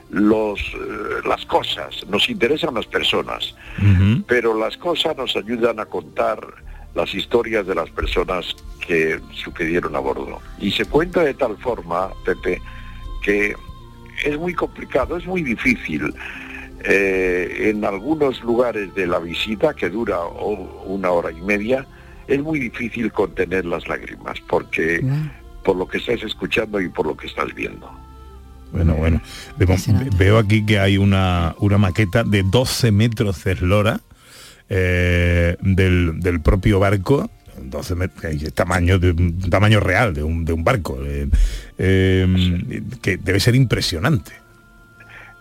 [0.10, 3.56] los, eh, las cosas, nos interesan las personas,
[4.28, 6.40] pero las cosas nos ayudan a contar
[6.96, 10.40] las historias de las personas que sucedieron a bordo.
[10.60, 12.62] Y se cuenta de tal forma, Pepe,
[13.24, 13.56] que
[14.26, 16.14] es muy complicado, es muy difícil.
[16.84, 20.20] Eh, en algunos lugares de la visita, que dura
[20.86, 21.86] una hora y media,
[22.28, 25.04] es muy difícil contener las lágrimas, porque
[25.64, 27.92] por lo que estás escuchando y por lo que estás viendo.
[28.72, 29.22] Bueno, bueno.
[29.58, 34.00] Vemos- veo aquí que hay una, una maqueta de 12 metros de eslora
[34.70, 37.30] eh, del, del propio barco.
[37.62, 39.14] 12 metros, tamaño de
[39.50, 41.28] tamaño real de un, de un barco eh,
[41.78, 44.32] eh, que debe ser impresionante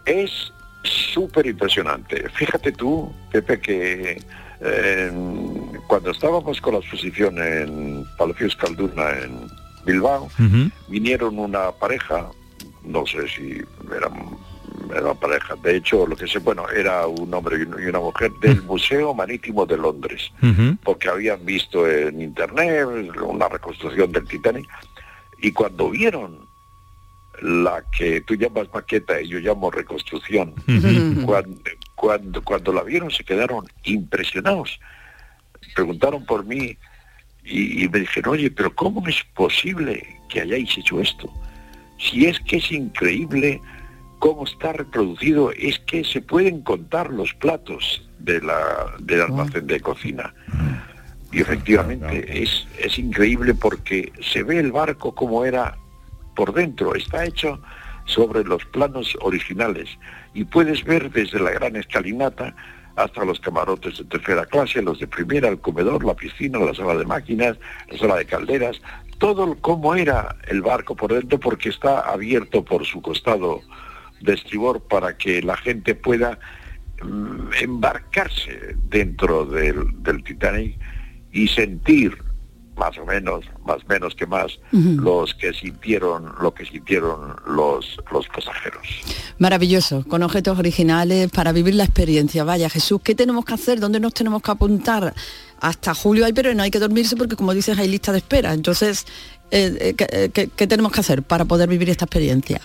[0.04, 2.24] Es súper impresionante.
[2.34, 4.20] Fíjate tú, Pepe, que
[4.60, 5.12] eh,
[5.86, 9.46] cuando estábamos con la exposición en Palacio Escalduna en
[9.86, 10.28] Bilbao,
[10.88, 12.26] vinieron una pareja,
[12.88, 13.60] no sé si
[13.94, 14.36] eran
[14.90, 17.86] era una pareja, de hecho lo que sé, bueno, era un hombre y un- y
[17.86, 20.32] una mujer del Museo Marítimo de Londres,
[20.82, 22.86] porque habían visto en internet
[23.20, 24.66] una reconstrucción del Titanic
[25.42, 26.46] y cuando vieron
[27.42, 30.54] la que tú llamas maqueta y yo llamo reconstrucción,
[31.26, 31.60] cuando,
[31.94, 34.80] cuando, cuando la vieron se quedaron impresionados.
[35.74, 36.76] Preguntaron por mí
[37.44, 41.30] y, y me dijeron, oye, pero ¿cómo es posible que hayáis hecho esto?
[41.98, 43.60] Si es que es increíble
[44.18, 49.80] cómo está reproducido, es que se pueden contar los platos de la, del almacén de
[49.80, 50.34] cocina.
[51.30, 55.76] Y efectivamente es, es increíble porque se ve el barco como era
[56.34, 57.60] por dentro, está hecho
[58.06, 59.88] sobre los planos originales.
[60.34, 62.54] Y puedes ver desde la gran escalinata
[62.96, 66.96] hasta los camarotes de tercera clase, los de primera, el comedor, la piscina, la sala
[66.96, 67.56] de máquinas,
[67.90, 68.80] la sala de calderas,
[69.18, 73.62] todo cómo era el barco por dentro porque está abierto por su costado
[74.20, 76.38] de estribor para que la gente pueda
[77.02, 80.78] mm, embarcarse dentro del, del Titanic
[81.32, 82.28] y sentir
[82.78, 88.26] más o menos, más menos que más, los que sintieron, lo que sintieron los, los
[88.28, 88.82] pasajeros.
[89.38, 92.44] Maravilloso, con objetos originales para vivir la experiencia.
[92.44, 93.80] Vaya Jesús, ¿qué tenemos que hacer?
[93.80, 95.12] ¿Dónde nos tenemos que apuntar?
[95.60, 98.52] Hasta julio hay, pero no hay que dormirse porque como dices hay lista de espera.
[98.52, 99.06] Entonces,
[99.50, 102.60] eh, eh, ¿qué, tenemos que hacer para poder vivir esta experiencia?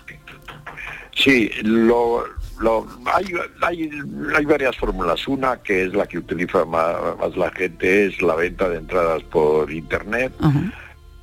[1.15, 2.23] Sí, lo,
[2.60, 3.25] lo- hay,
[3.62, 3.89] hay,
[4.36, 5.27] hay varias fórmulas.
[5.27, 9.23] Una que es la que utiliza más, más la gente es la venta de entradas
[9.23, 10.34] por internet,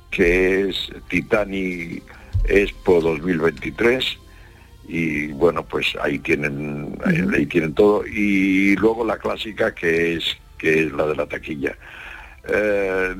[0.09, 2.03] que es Titanic
[2.45, 4.17] Expo 2023
[4.87, 10.83] y bueno pues ahí tienen ahí tienen todo y luego la clásica que es que
[10.85, 11.75] es la de la taquilla
[12.47, 13.13] Eh,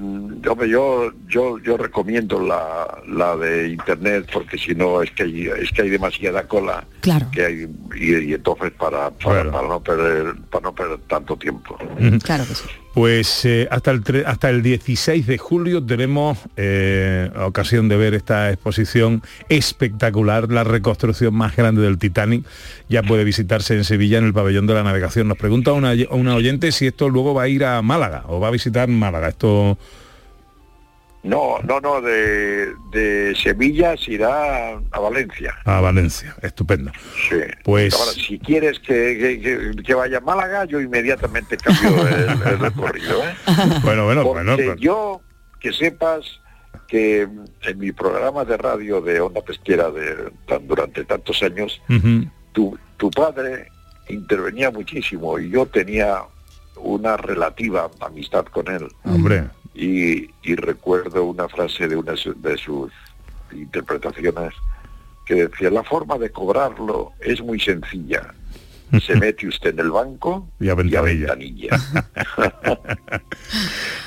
[0.49, 2.63] hombre, yo yo yo recomiendo la,
[3.07, 7.27] la de internet porque si no es que hay, es que hay demasiada cola Claro.
[7.31, 11.77] que hay y, y entonces para para, para no perder para no perder tanto tiempo
[12.23, 12.67] Claro que sí.
[12.93, 18.51] Pues eh, hasta, el hasta el 16 de julio tenemos eh, ocasión de ver esta
[18.51, 22.45] exposición espectacular, la reconstrucción más grande del Titanic.
[22.89, 25.29] Ya puede visitarse en Sevilla en el pabellón de la navegación.
[25.29, 28.49] Nos pregunta una, una oyente si esto luego va a ir a Málaga o va
[28.49, 29.29] a visitar Málaga.
[29.29, 29.77] Esto
[31.23, 35.53] No, no, no, de, de Sevilla se irá a Valencia.
[35.65, 36.35] a Valencia.
[36.41, 36.91] Estupendo.
[37.29, 37.35] Sí.
[37.63, 39.39] Pues- Ahora, si quieres que,
[39.75, 43.23] que- que- vaya a Málaga, yo inmediatamente cambio el, el recorrido.
[43.23, 43.35] ¿eh?
[43.83, 44.57] Bueno, bueno, Porque bueno.
[44.57, 45.21] pero- yo,
[45.59, 46.25] que sepas
[46.87, 47.21] que
[47.61, 51.79] en mi programa de radio de Onda Pesquera de, tan- durante tantos años,
[52.51, 53.67] tu, tu padre
[54.09, 56.23] intervenía muchísimo y yo tenía
[56.77, 58.87] una relativa amistad con él.
[59.03, 59.43] Hombre.
[59.73, 62.91] Y, y recuerdo una frase de una de sus
[63.53, 64.53] interpretaciones
[65.25, 68.33] que decía, la forma de cobrarlo es muy sencilla.
[69.05, 71.33] Se mete usted en el banco Y a ventanilla.
[71.35, 71.69] ventanilla.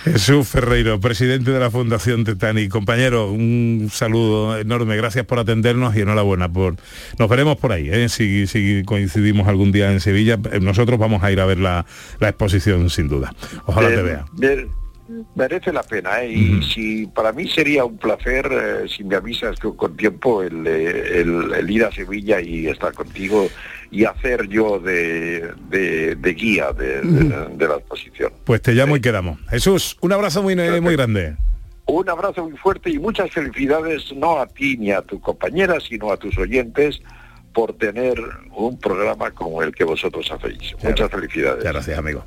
[0.05, 2.71] Jesús Ferreiro, presidente de la Fundación Titanic.
[2.71, 6.53] Compañero, un saludo enorme, gracias por atendernos y enhorabuena.
[6.53, 6.77] por
[7.19, 8.11] Nos veremos por ahí, ¿eh?
[8.11, 10.39] si, si coincidimos algún día en Sevilla.
[10.53, 11.87] eh, Nosotros vamos a ir a ver la,
[12.21, 13.35] la exposición sin duda.
[13.65, 14.25] Ojalá Eh, te vea.
[14.37, 14.69] mer-
[15.35, 16.31] merece la pena ¿eh?
[16.33, 20.67] y si para mí sería un placer eh, si me avisas con, con tiempo el,
[20.67, 23.49] eh, el- el ir a Sevilla y estar contigo
[23.91, 27.03] y hacer yo de, de- de guía de,
[27.69, 28.33] la exposición.
[28.45, 29.39] Pues te llamo y quedamos.
[29.51, 31.37] Jesús, un abrazo muy, muy grande.
[31.87, 36.11] Un abrazo muy fuerte y muchas felicidades no a ti ni a tu compañera, sino
[36.11, 37.03] a tus oyentes
[37.53, 38.15] por tener
[38.57, 40.75] un programa como el que vosotros hacéis.
[40.83, 41.63] Muchas felicidades.
[41.63, 42.25] gracias, amigo.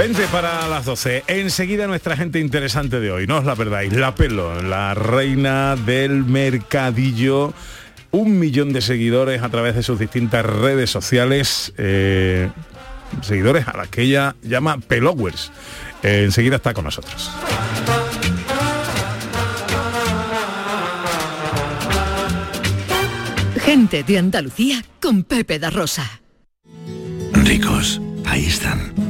[0.00, 1.24] 20 para las 12.
[1.26, 3.92] Enseguida nuestra gente interesante de hoy, no os la perdáis.
[3.92, 7.52] La Pelo, la reina del mercadillo.
[8.10, 11.74] Un millón de seguidores a través de sus distintas redes sociales.
[11.76, 12.48] eh,
[13.20, 15.52] seguidores a las que ella llama Pelowers.
[16.02, 17.30] Eh, enseguida está con nosotros.
[23.58, 26.22] Gente de Andalucía con Pepe da Rosa.
[27.34, 29.09] Ricos, ahí están.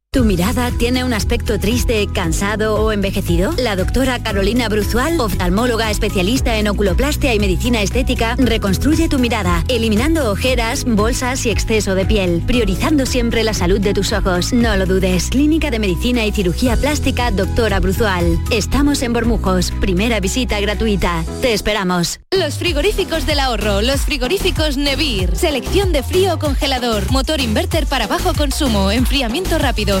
[0.13, 3.53] ¿Tu mirada tiene un aspecto triste, cansado o envejecido?
[3.57, 10.29] La doctora Carolina Bruzual, oftalmóloga especialista en oculoplastia y medicina estética, reconstruye tu mirada, eliminando
[10.29, 14.51] ojeras, bolsas y exceso de piel, priorizando siempre la salud de tus ojos.
[14.51, 15.29] No lo dudes.
[15.29, 18.37] Clínica de Medicina y Cirugía Plástica Doctora Bruzual.
[18.51, 19.71] Estamos en Bormujos.
[19.79, 21.23] Primera visita gratuita.
[21.41, 22.19] Te esperamos.
[22.37, 25.37] Los frigoríficos del ahorro, los frigoríficos Nevir.
[25.37, 30.00] Selección de frío o congelador, motor inverter para bajo consumo, enfriamiento rápido,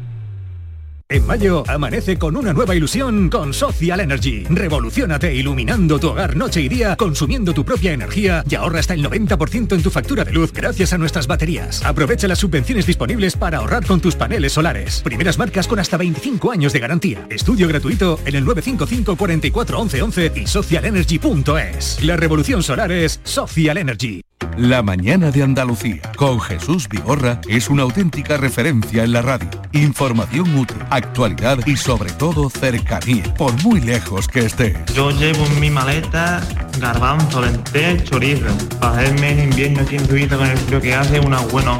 [1.11, 4.45] En mayo amanece con una nueva ilusión con Social Energy.
[4.49, 9.03] Revolucionate iluminando tu hogar noche y día, consumiendo tu propia energía y ahorra hasta el
[9.03, 11.83] 90% en tu factura de luz gracias a nuestras baterías.
[11.83, 15.01] Aprovecha las subvenciones disponibles para ahorrar con tus paneles solares.
[15.01, 17.27] Primeras marcas con hasta 25 años de garantía.
[17.29, 22.01] Estudio gratuito en el 955 44 11 11 y socialenergy.es.
[22.05, 24.21] La revolución solar es Social Energy.
[24.57, 29.49] La mañana de Andalucía con Jesús Vigorra es una auténtica referencia en la radio.
[29.71, 34.77] Información útil, actualidad y sobre todo cercanía, por muy lejos que estés.
[34.93, 36.41] Yo llevo en mi maleta
[36.79, 38.45] garbanzo, lentejas, chorizo.
[38.79, 41.79] Para hacerme en invierno aquí en Suiza con el frío que hace unas buenas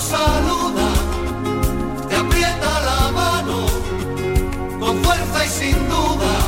[0.00, 0.88] Cuando saluda,
[2.08, 3.66] te aprieta la mano
[4.78, 6.44] con fuerza y sin dudas.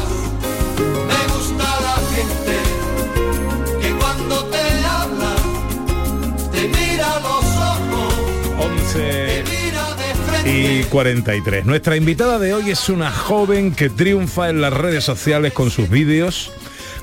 [1.08, 2.56] Me gusta la gente
[3.80, 5.34] que cuando te habla,
[6.52, 7.44] te mira a los
[7.74, 8.14] ojos,
[8.58, 10.80] 11 te mira de frente.
[10.80, 11.66] y 43.
[11.66, 15.88] Nuestra invitada de hoy es una joven que triunfa en las redes sociales con sus
[15.88, 16.52] vídeos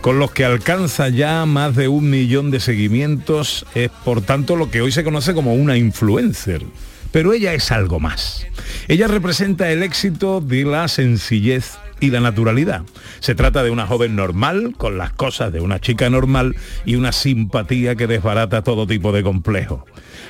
[0.01, 4.71] con los que alcanza ya más de un millón de seguimientos, es por tanto lo
[4.71, 6.63] que hoy se conoce como una influencer.
[7.11, 8.45] Pero ella es algo más.
[8.87, 12.83] Ella representa el éxito de la sencillez y la naturalidad.
[13.19, 17.11] Se trata de una joven normal, con las cosas de una chica normal y una
[17.11, 19.85] simpatía que desbarata todo tipo de complejo.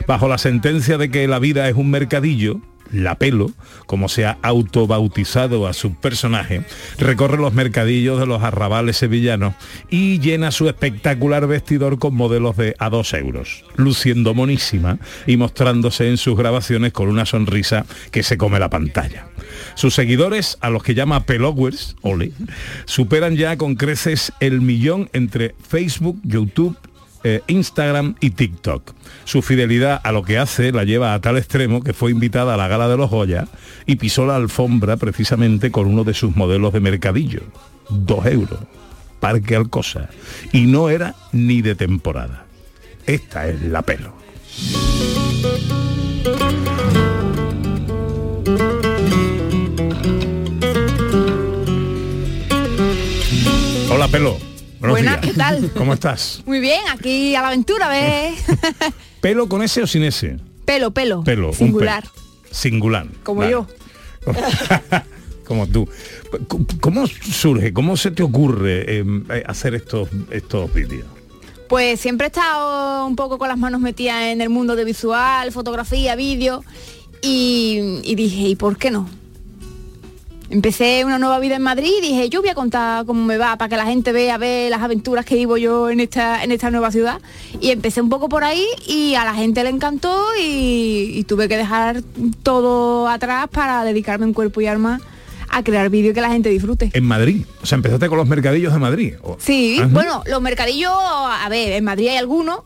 [0.08, 2.62] Bajo la sentencia de que la vida es un mercadillo,
[2.92, 3.52] la pelo,
[3.86, 6.64] como se ha autobautizado a su personaje,
[6.98, 9.56] recorre los mercadillos de los arrabales sevillanos
[9.90, 16.10] y llena su espectacular vestidor con modelos de a dos euros, luciendo monísima y mostrándose
[16.10, 19.28] en sus grabaciones con una sonrisa que se come la pantalla.
[19.76, 22.32] Sus seguidores, a los que llama pelowers, ole,
[22.86, 26.78] superan ya con creces el millón entre Facebook, YouTube
[27.24, 28.94] eh, Instagram y TikTok.
[29.26, 32.58] Su fidelidad a lo que hace la lleva a tal extremo que fue invitada a
[32.58, 33.48] la gala de los Goya
[33.86, 37.42] y pisó la alfombra precisamente con uno de sus modelos de mercadillo.
[37.90, 38.60] Dos euros.
[39.20, 40.10] Parque Alcosa.
[40.54, 42.46] Y no era ni de temporada.
[43.06, 44.14] Esta es la pelo.
[53.92, 54.49] Hola pelo.
[54.80, 55.34] Buenos Buenas, días.
[55.34, 55.72] ¿qué tal?
[55.76, 56.42] ¿Cómo estás?
[56.46, 58.44] Muy bien, aquí a la aventura, ¿ves?
[59.22, 60.38] ¿Pelo con ese o sin ese?
[60.66, 61.24] pelo, pelo.
[61.24, 61.48] Pelo.
[61.50, 62.04] un Singular.
[62.04, 62.14] pelo.
[62.52, 63.08] Singular.
[63.24, 63.68] Como yo.
[65.46, 65.90] Como tú.
[66.80, 67.74] ¿Cómo surge?
[67.74, 69.04] ¿Cómo se te ocurre eh,
[69.48, 71.06] hacer estos, estos vídeos?
[71.68, 75.52] Pues siempre he estado un poco con las manos metidas en el mundo de visual,
[75.52, 76.64] fotografía, vídeo.
[77.24, 79.10] Y, y dije, ¿y por qué no?
[80.52, 83.56] Empecé una nueva vida en Madrid y dije, yo voy a contar cómo me va
[83.58, 86.72] para que la gente vea, ve las aventuras que vivo yo en esta, en esta
[86.72, 87.22] nueva ciudad.
[87.62, 91.48] Y empecé un poco por ahí y a la gente le encantó y, y tuve
[91.48, 92.02] que dejar
[92.42, 95.00] todo atrás para dedicarme en cuerpo y alma
[95.52, 96.90] a crear vídeos que la gente disfrute.
[96.94, 97.46] En Madrid.
[97.62, 99.14] O sea, empezaste con los mercadillos de Madrid.
[99.22, 99.38] ¿o?
[99.40, 99.90] Sí, Ajá.
[99.92, 102.60] bueno, los mercadillos, a ver, en Madrid hay algunos,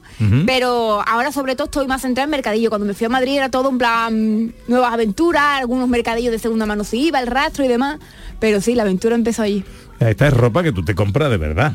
[0.45, 2.69] pero ahora sobre todo estoy más centrada en mercadillo.
[2.69, 6.65] Cuando me fui a Madrid era todo un plan nuevas aventuras, algunos mercadillos de segunda
[6.65, 7.99] mano se iba, el rastro y demás.
[8.39, 9.63] Pero sí, la aventura empezó allí.
[9.99, 11.73] Esta es ropa que tú te compras de verdad.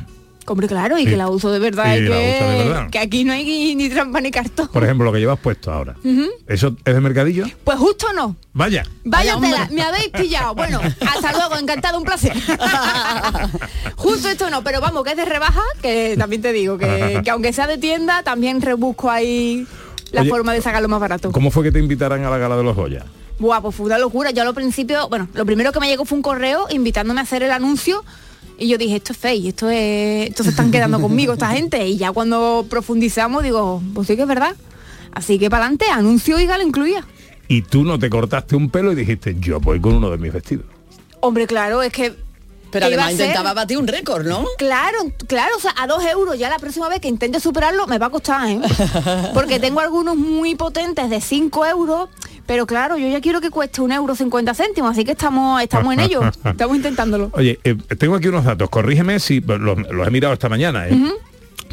[0.52, 1.10] Hombre, claro, y Sí.
[1.10, 2.16] que la uso de verdad, Y que, usa
[2.50, 2.90] de verdad.
[2.90, 4.68] que aquí no hay ni, trampa ni cartón.
[4.68, 5.96] Por ejemplo, lo que llevas puesto ahora.
[6.46, 7.44] ¿Eso es de mercadillo?
[7.64, 8.36] Pues justo no.
[8.52, 8.84] Vaya.
[9.04, 10.54] Vaya tela, me habéis pillado.
[10.54, 12.32] Bueno, hasta luego, encantado, un placer.
[13.96, 17.30] Justo esto no, pero vamos, que es de rebaja, que también te digo, que, que
[17.30, 19.66] aunque sea de tienda, también rebusco ahí
[20.12, 21.32] la Oye, forma de sacarlo más barato.
[21.32, 23.04] ¿Cómo fue que te invitaran a la gala de los Goya?
[23.38, 24.30] Buah, pues fue una locura.
[24.30, 27.42] Yo al principio, bueno, lo primero que me llegó fue un correo invitándome a hacer
[27.42, 28.04] el anuncio
[28.58, 31.86] y yo dije, esto es fake, esto es, esto se están quedando conmigo esta gente.
[31.86, 34.56] Y ya cuando profundizamos digo, pues sí que es verdad.
[35.12, 37.04] Así que para adelante, anuncio y gala incluía.
[37.46, 40.32] Y tú no te cortaste un pelo y dijiste, yo voy con uno de mis
[40.32, 40.66] vestidos.
[41.20, 42.14] Hombre, claro, es que.
[42.70, 44.44] Pero además intentaba batir un récord, ¿no?
[44.58, 47.98] Claro, claro, o sea, a dos euros ya la próxima vez que intente superarlo me
[47.98, 48.60] va a costar, ¿eh?
[49.34, 52.08] Porque tengo algunos muy potentes de 5 euros,
[52.46, 55.94] pero claro, yo ya quiero que cueste un euro 50 céntimos, así que estamos, estamos
[55.94, 57.30] en ello, estamos intentándolo.
[57.32, 60.94] Oye, eh, tengo aquí unos datos, corrígeme si los, los he mirado esta mañana, ¿eh?
[60.94, 61.14] Ujú.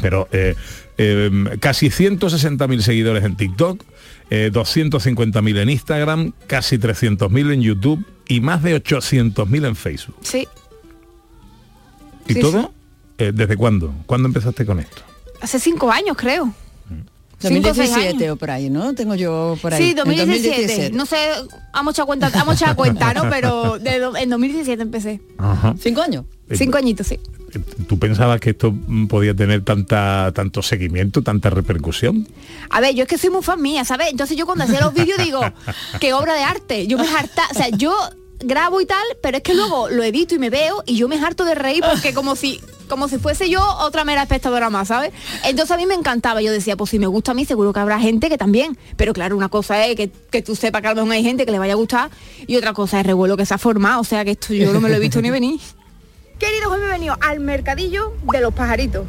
[0.00, 0.54] pero eh,
[0.98, 1.30] eh,
[1.60, 3.82] casi 160.000 seguidores en TikTok,
[4.30, 10.16] eh, 250.000 en Instagram, casi 300.000 en YouTube y más de 800.000 en Facebook.
[10.22, 10.48] Sí,
[12.28, 12.72] ¿Y Sí, todo?
[13.18, 13.94] eh, ¿Desde cuándo?
[14.06, 15.02] ¿Cuándo empezaste con esto?
[15.40, 16.52] hace cinco años creo.
[17.38, 18.32] Cinco o seis 2017 años.
[18.32, 18.94] o por ahí, ¿no?
[18.94, 19.82] Tengo yo por ahí.
[19.82, 20.90] Sí, En 2017.
[20.92, 21.16] No sé,
[21.74, 23.28] vamos a echar cuenta, vamos a echar cuenta, ¿no?
[23.28, 25.20] Pero de do- en 2017 empecé.
[25.36, 25.74] Ajá.
[25.78, 26.24] ¿Cinco años?
[26.54, 27.20] Cinco añitos, sí.
[27.86, 28.74] ¿Tú pensabas que esto
[29.08, 32.26] podía tener tanta tanto seguimiento, tanta repercusión?
[32.70, 34.08] A ver, yo es que soy muy fan mía, ¿sabes?
[34.10, 35.40] Entonces yo cuando hacía los vídeos digo,
[36.00, 36.86] qué obra de arte.
[36.86, 37.94] Yo me harta, o sea, yo
[38.40, 41.18] grabo y tal, pero es que luego lo edito y me veo y yo me
[41.18, 45.12] harto de reír porque como si como si fuese yo otra mera espectadora más, ¿sabes?
[45.44, 47.80] Entonces a mí me encantaba, yo decía, pues si me gusta a mí, seguro que
[47.80, 48.78] habrá gente que también.
[48.96, 51.44] Pero claro, una cosa es que, que tú sepas que a lo mejor hay gente
[51.44, 52.10] que le vaya a gustar
[52.46, 54.80] y otra cosa es revuelo que se ha formado, o sea que esto yo no
[54.80, 55.60] me lo he visto ni venir.
[56.38, 59.06] Queridos, hoy me he venido al mercadillo de los pajaritos.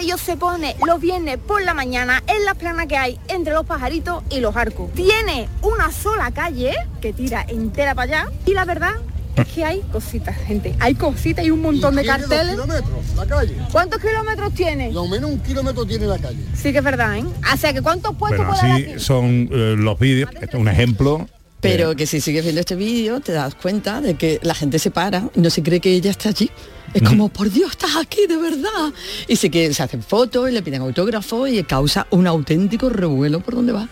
[0.00, 3.66] Mercadillo se pone los viernes por la mañana en las planas que hay entre los
[3.66, 4.90] pajaritos y los arcos.
[4.94, 6.72] Tiene una sola calle
[7.02, 8.92] que tira entera para allá y la verdad
[9.36, 10.74] Es que hay cositas, gente.
[10.80, 12.52] Hay cositas y un montón de carteles.
[12.52, 13.56] kilómetros, la calle.
[13.70, 14.90] ¿Cuántos kilómetros tiene?
[14.90, 16.44] Lo menos un kilómetro tiene la calle.
[16.54, 17.24] Sí que es verdad, ¿eh?
[17.52, 19.00] O sea, que ¿cuántos puestos Bueno, puede haber así aquí?
[19.00, 20.30] son eh, los vídeos.
[20.40, 21.28] Esto es un ejemplo.
[21.60, 24.90] Pero que si sigues viendo este vídeo te das cuenta de que la gente se
[24.90, 26.50] para y no se cree que ella está allí.
[26.92, 28.92] Es como, por Dios, estás aquí de verdad.
[29.28, 33.40] Y sí que se hacen fotos y le piden autógrafos y causa un auténtico revuelo
[33.40, 33.88] por donde va.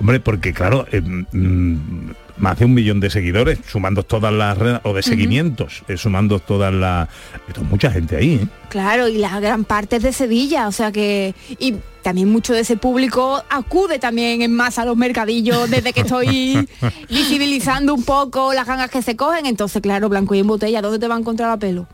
[0.00, 4.80] Hombre, porque claro, eh, mm, más de un millón de seguidores, sumando todas las redes,
[4.82, 7.08] o de seguimientos, eh, sumando todas las...
[7.46, 8.48] Esto es mucha gente ahí, ¿eh?
[8.68, 11.34] Claro, y la gran parte es de Sevilla, o sea que...
[11.60, 16.00] Y también mucho de ese público acude también en masa a los mercadillos desde que
[16.00, 16.68] estoy
[17.08, 19.46] visibilizando un poco las gangas que se cogen.
[19.46, 21.86] Entonces, claro, blanco y en botella, ¿dónde te va a encontrar a pelo?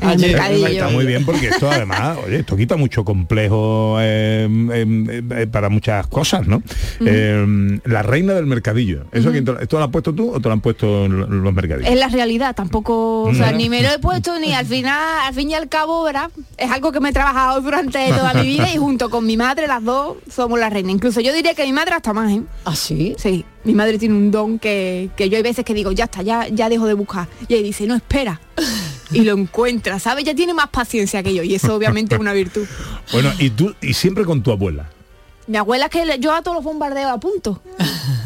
[0.00, 0.66] Mercadillo.
[0.66, 5.68] Está muy bien porque esto además, oye, esto quita mucho complejo eh, eh, eh, para
[5.68, 6.62] muchas cosas, ¿no?
[7.00, 9.04] Eh, la reina del mercadillo.
[9.12, 11.90] ¿Eso te lo- ¿Esto lo has puesto tú o te lo han puesto los mercadillos?
[11.90, 15.34] Es la realidad, tampoco, o sea, ni me lo he puesto ni al final, al
[15.34, 16.30] fin y al cabo, ¿verdad?
[16.56, 19.66] Es algo que me he trabajado durante toda mi vida y junto con mi madre,
[19.68, 20.90] las dos, somos la reina.
[20.90, 22.42] Incluso yo diría que mi madre hasta más, ¿eh?
[22.64, 23.14] ¿Ah, sí?
[23.18, 26.22] Sí, mi madre tiene un don que, que yo hay veces que digo, ya está,
[26.22, 27.28] ya, ya dejo de buscar.
[27.48, 28.40] Y ella dice, no, espera.
[29.12, 30.24] Y lo encuentra, ¿sabes?
[30.24, 32.66] Ya tiene más paciencia que yo y eso obviamente es una virtud.
[33.12, 34.88] Bueno, y tú, y siempre con tu abuela.
[35.48, 37.60] Mi abuela es que le- yo a todos los bombardeos a punto.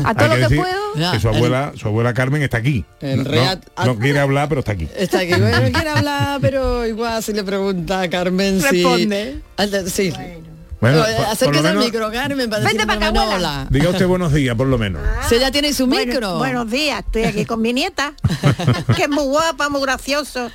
[0.05, 1.13] A todo lo que decir puedo.
[1.13, 2.85] que su abuela, su abuela Carmen está aquí.
[3.01, 4.87] En No, real- no quiere hablar, pero está aquí.
[4.97, 8.83] Está aquí, bueno, quiere hablar, pero igual si le pregunta a Carmen si...
[8.83, 9.41] Responde.
[9.57, 10.11] Ah, Sí.
[10.11, 10.56] Bueno,
[10.95, 13.67] Eh, por lo Acérquese al micro, Carmen, para Vente decirle pa' acá, hola.
[13.71, 15.03] Diga usted buenos días, por lo menos.
[15.29, 16.39] Si ella tiene su Bueno, micro.
[16.39, 18.15] buenos días, estoy aquí con mi nieta,
[18.97, 20.51] que es muy guapa, muy gracioso.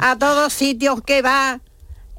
[0.00, 1.60] A todos sitios que va,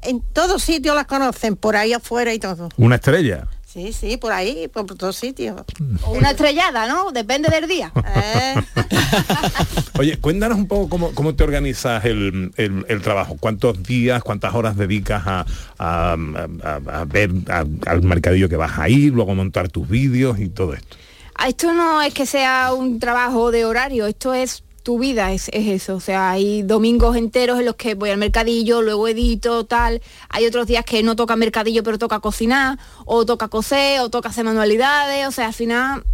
[0.02, 2.68] en todos sitios las conocen, por ahí afuera y todo.
[2.76, 3.46] Una estrella.
[3.70, 5.60] Sí, sí, por ahí, por todos sitios.
[6.04, 7.12] O Una estrellada, ¿no?
[7.12, 7.92] Depende del día.
[8.16, 8.54] Eh,
[9.98, 13.36] Oye, cuéntanos un poco cómo, cómo te organizas el, el- el trabajo.
[13.38, 15.44] ¿Cuántos días, cuántas horas dedicas a,
[15.78, 16.16] a-
[16.62, 20.48] a- a ver a- al mercadillo que vas a ir, luego montar tus vídeos y
[20.48, 20.96] todo esto?
[21.34, 25.50] Ah, Esto no es que sea un trabajo de horario, esto es tu vida, es,
[25.52, 25.96] es eso.
[25.96, 30.00] O sea, hay domingos enteros en los que voy al mercadillo, luego edito, tal.
[30.30, 34.30] Hay otros días que no toca mercadillo, pero toca cocinar, o toca coser, o toca
[34.30, 35.28] hacer manualidades.
[35.28, 36.04] O sea, al final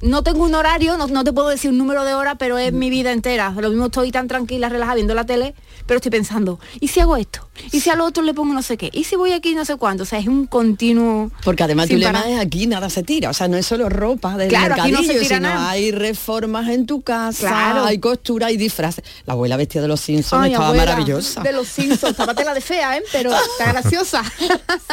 [0.00, 2.72] no tengo un horario, no, no te puedo decir un número de horas, pero es
[2.72, 3.50] mi vida entera.
[3.56, 5.54] Lo mismo estoy tan tranquila, relajada viendo la tele,
[5.86, 7.48] pero estoy pensando, ¿y si hago esto?
[7.72, 8.88] ¿Y si al otro le pongo no sé qué?
[8.92, 10.04] ¿Y si voy aquí no sé cuánto?
[10.04, 11.30] O sea, es un continuo...
[11.44, 14.36] Porque además tu lema es aquí nada se tira, o sea, no es solo ropa
[14.36, 15.70] del Claro, aquí no se mercadillo, tira sino nada.
[15.70, 17.84] hay reformas en tu casa, Claro.
[17.84, 19.04] hay costura, hay disfraces.
[19.26, 21.42] La abuela vestida de los Simpsons Ay, estaba abuela, maravillosa.
[21.42, 23.02] De los Simpsons, tela de fea, ¿eh?
[23.12, 24.22] Pero está graciosa.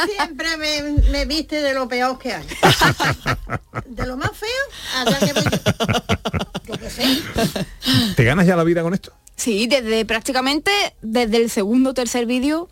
[0.06, 2.46] siempre me, me viste de lo peor que hay.
[3.86, 4.48] De lo más feo,
[8.16, 9.12] ¿Te ganas ya la vida con esto?
[9.36, 10.70] Sí, desde prácticamente
[11.00, 12.68] desde el segundo o tercer vídeo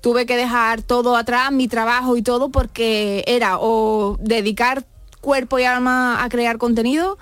[0.00, 4.84] tuve que dejar todo atrás, mi trabajo y todo, porque era o dedicar
[5.20, 7.18] cuerpo y alma a crear contenido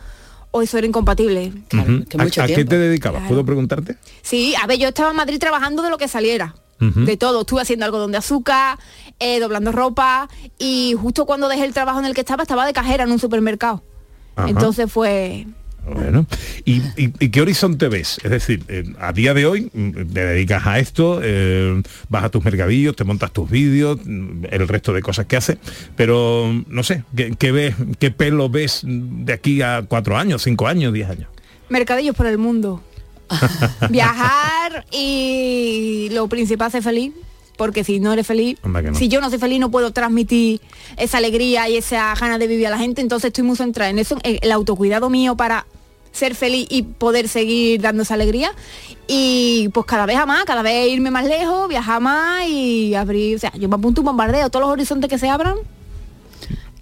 [0.51, 1.53] o eso era incompatible.
[1.73, 2.05] Ujú.
[2.05, 3.21] que ¿A, mucho a qué te dedicabas?
[3.21, 3.29] Claro.
[3.29, 3.97] ¿Puedo preguntarte?
[4.23, 6.55] Sí, a ver, yo estaba en Madrid trabajando de lo que saliera.
[6.79, 8.79] De todo, estuve haciendo algodón de azúcar,
[9.19, 10.29] eh, doblando ropa
[10.59, 13.19] y justo cuando dejé el trabajo en el que estaba, estaba de cajera en un
[13.19, 13.83] supermercado.
[14.37, 14.49] Ajá.
[14.49, 15.47] Entonces fue,
[15.89, 16.27] Bueno,
[16.65, 18.19] ¿y, y- y qué horizonte ves?
[18.25, 22.29] Es decir, eh, a día de hoy mm, te dedicas a esto, eh, vas a
[22.29, 25.59] tus mercadillos, te montas tus vídeos, mm, el resto de cosas que haces,
[25.95, 30.43] pero mm, no sé, ¿qué, qué ves, qué pelo ves de aquí a cuatro años,
[30.43, 31.29] cinco años, diez años?
[31.69, 32.83] mercadillos por el mundo.
[33.91, 37.13] Viajar y lo principal ser feliz.
[37.57, 38.95] Porque si no eres feliz, no.
[38.95, 40.61] si yo no soy feliz no puedo transmitir
[40.97, 43.99] esa alegría y esa ganas de vivir a la gente, entonces estoy muy centrada en
[43.99, 45.67] eso, en el autocuidado mío para
[46.17, 48.53] ser feliz y poder seguir dando esa alegría.
[49.07, 53.37] Y pues cada vez a más, cada vez irme más lejos, viajar más y abrir,
[53.37, 55.57] o sea, yo me apunto un bombardeo, todos los horizontes que se abran.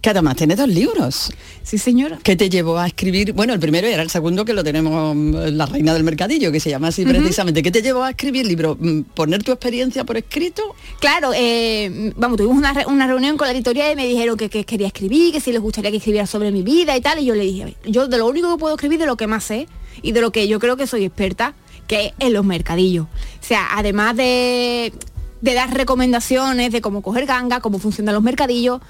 [0.04, 1.32] Que además tiene dos libros.
[1.62, 2.18] Sí, señora.
[2.22, 5.34] Que te llevó a escribir, bueno, el primero era el segundo que lo tenemos mm,
[5.56, 7.62] La Reina del Mercadillo, que se llama así precisamente.
[7.62, 8.76] ¿Qué te llevó a escribir el libro?
[8.78, 10.62] Mm, ¿Poner tu experiencia por escrito?
[11.00, 14.50] Claro, eh, vamos, tuvimos una, re- una reunión con la editorial y me dijeron que,
[14.50, 17.18] que quería escribir, que si les gustaría que escribiera sobre mi vida y tal.
[17.20, 19.16] Y yo le dije, "A ver, yo de lo único que puedo escribir de lo
[19.16, 19.68] que más sé
[20.02, 21.54] y de lo que yo creo que soy experta,
[21.86, 23.06] que es en los mercadillos.
[23.06, 23.08] O
[23.46, 24.92] sea, además de,
[25.40, 28.82] de dar recomendaciones de cómo coger ganga, cómo funcionan los mercadillos.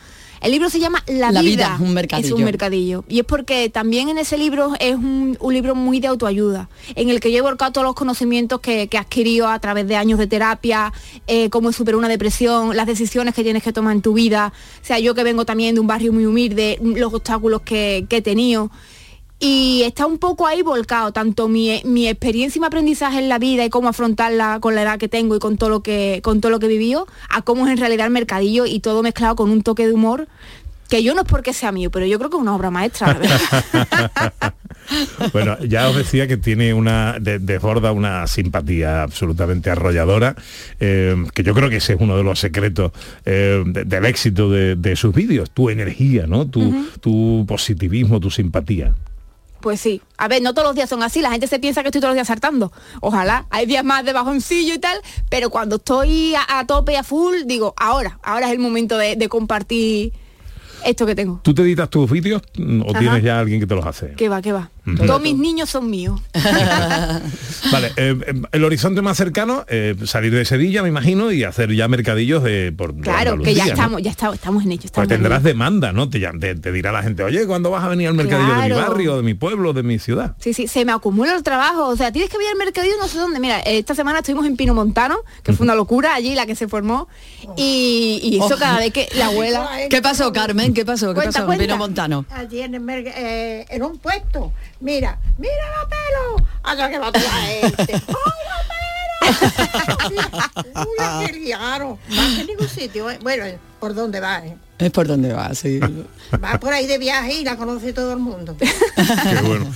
[0.44, 2.26] El libro se llama La, La vida, vida, un mercadillo.
[2.26, 3.04] Es un mercadillo.
[3.08, 7.08] Y es porque también en ese libro es un, un libro muy de autoayuda, en
[7.08, 9.96] el que yo he volcado todos los conocimientos que, que he adquirido a través de
[9.96, 10.92] años de terapia,
[11.26, 14.52] eh, cómo superar una depresión, las decisiones que tienes que tomar en tu vida.
[14.82, 18.18] O sea, yo que vengo también de un barrio muy humilde, los obstáculos que, que
[18.18, 18.70] he tenido.
[19.46, 23.38] Y está un poco ahí volcado, tanto mi, mi experiencia y mi aprendizaje en la
[23.38, 26.40] vida y cómo afrontarla con la edad que tengo y con todo lo que, con
[26.40, 29.36] todo lo que he vivido, a cómo es en realidad el mercadillo y todo mezclado
[29.36, 30.28] con un toque de humor
[30.88, 33.18] que yo no es porque sea mío, pero yo creo que es una obra maestra.
[35.32, 40.36] Bueno, ya os decía que tiene una, de- desborda una simpatía absolutamente arrolladora,
[40.78, 42.92] eh, que yo creo que ese es uno de los secretos
[43.24, 46.46] eh, de- del éxito de, de sus vídeos, tu energía, ¿no?
[46.48, 48.94] Tu, tu positivismo, tu simpatía.
[49.64, 50.02] Pues sí.
[50.18, 51.22] A ver, no todos los días son así.
[51.22, 52.70] La gente se piensa que estoy todos los días saltando.
[53.00, 53.46] Ojalá.
[53.48, 54.98] Hay días más de bajoncillo y tal.
[55.30, 58.98] Pero cuando estoy a, a tope y a full, digo, ahora, ahora es el momento
[58.98, 60.12] de, de compartir
[60.84, 61.40] esto que tengo.
[61.42, 62.98] ¿Tú te editas tus vídeos o Ajá.
[62.98, 64.12] tienes ya alguien que te los hace?
[64.18, 64.70] ¿Qué va, qué va?
[64.84, 66.20] Todos mis niños son míos.
[67.72, 71.72] Vale, eh, eh, el horizonte más cercano, eh, salir de Sevilla, me imagino, y hacer
[71.74, 74.80] ya mercadillos de por Claro, que ya estamos, ya estamos, estamos en ello.
[74.82, 75.48] Pues Estamos en tendrás ello.
[75.48, 76.08] demanda, ¿no?
[76.10, 78.68] Te, llam- te- te dirá la gente, oye, ¿cuándo vas a venir al mercadillo de
[78.68, 80.34] mi barrio, de mi pueblo, de mi ciudad?
[80.38, 81.86] Sí, sí, se me acumula el trabajo.
[81.88, 83.40] O sea, tienes que venir al mercadillo no sé dónde.
[83.40, 86.68] Mira, esta semana estuvimos en Pino Montano, que fue una locura allí la que se
[86.68, 87.08] formó.
[87.56, 88.58] Y, y eso Oh.
[88.58, 89.68] cada vez que la abuela.
[89.90, 90.74] ¿Qué pasó, Carmen?
[90.74, 91.08] ¿Qué pasó?
[91.08, 91.46] ¿Qué Cuenta, pasó?
[91.46, 91.64] cuenta.
[91.64, 92.26] Pino Montano.
[92.30, 94.52] Allí en, el eh, en un puesto.
[94.84, 96.46] Mira, mira la pelo.
[96.62, 97.92] Allá que va toda la gente.
[97.94, 98.02] ¡Ay,
[99.24, 100.80] la pelo!
[100.86, 101.98] Uy, aquí liaron.
[102.10, 103.10] Más que ningún sitio.
[103.10, 103.18] eh.
[103.22, 104.44] Bueno, eh, ¿por dónde va?
[104.44, 104.56] eh?
[104.78, 105.80] Es por donde va, sí.
[105.80, 108.56] Va por ahí de viaje y la conoce todo el mundo.
[108.58, 109.72] Qué bueno.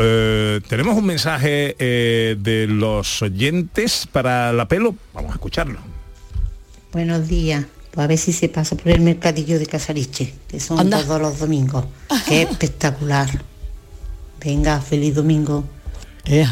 [0.00, 4.94] Eh, tenemos un mensaje eh, de los oyentes para la pelo.
[5.14, 5.80] Vamos a escucharlo.
[6.92, 7.64] Buenos días.
[7.90, 11.02] Pues a ver si se pasa por el mercadillo de Casariche, que son Anda.
[11.02, 11.86] todos los domingos.
[12.28, 13.28] Qué espectacular.
[14.40, 15.64] Venga, feliz domingo.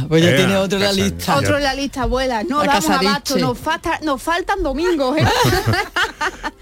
[0.08, 1.36] pues ya Ea, tiene otro en la lista.
[1.36, 2.42] Otro en la lista, abuela.
[2.44, 5.18] No La damos abasto, nos, falta, nos faltan domingos.
[5.18, 5.24] ¿eh?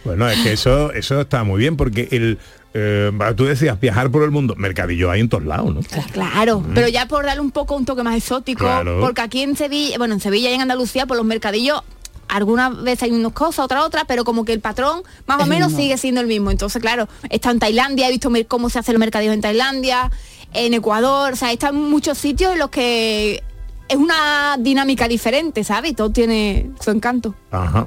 [0.05, 2.39] Bueno, es que eso, eso está muy bien porque el
[2.75, 5.81] eh, tú decías viajar por el mundo, mercadillo hay en todos lados, ¿no?
[6.13, 9.01] Claro, pero ya por darle un poco un toque más exótico, Claro.
[9.01, 11.83] porque aquí en Sevilla, bueno, en Sevilla y en Andalucía, por los mercadillos,
[12.27, 15.69] algunas veces hay unas cosas, otras otras, pero como que el patrón más o menos
[15.69, 15.83] mismo.
[15.83, 16.51] sigue siendo el mismo.
[16.51, 20.11] Entonces, claro, está en Tailandia, he visto cómo se hacen los mercadillos en Tailandia,
[20.55, 23.43] en Ecuador, o sea, están muchos sitios en los que
[23.87, 25.91] es una dinámica diferente, ¿sabes?
[25.91, 27.35] Y todo tiene su encanto.
[27.51, 27.87] Ajá.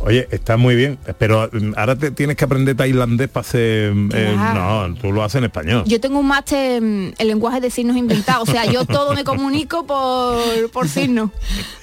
[0.00, 3.92] Oye, está muy bien, pero mm, ahora te tienes que aprender tailandés para hacer...
[4.12, 4.88] eh, Claro.
[4.88, 5.84] no, tú lo haces en español.
[5.86, 9.86] Yo tengo un máster en lenguaje de signos inventado, o sea, yo todo me comunico
[9.86, 11.30] por, por signos.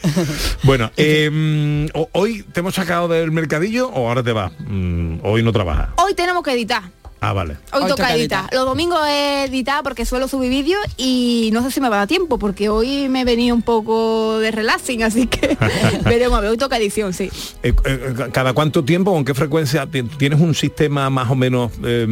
[0.64, 4.52] Bueno, eh, mm, o- hoy te hemos sacado del mercadillo o ahora te vas.
[4.68, 5.90] Mm, hoy no trabajas.
[5.98, 6.84] Hoy tenemos que editar.
[7.22, 7.58] Ah, vale.
[7.74, 8.50] Hoy, toca, editar.
[8.54, 12.00] Los domingos he editado porque suelo subir vídeos y no sé si me va a
[12.00, 15.58] dar tiempo porque hoy me he venido un poco de relaxing, así que
[16.06, 17.32] veremos, a ver, hoy toca edición, sí.
[17.64, 21.72] Eh, eh, ¿Cada cuánto tiempo, con qué frecuencia ti- tienes un sistema más o menos
[21.84, 22.06] eh,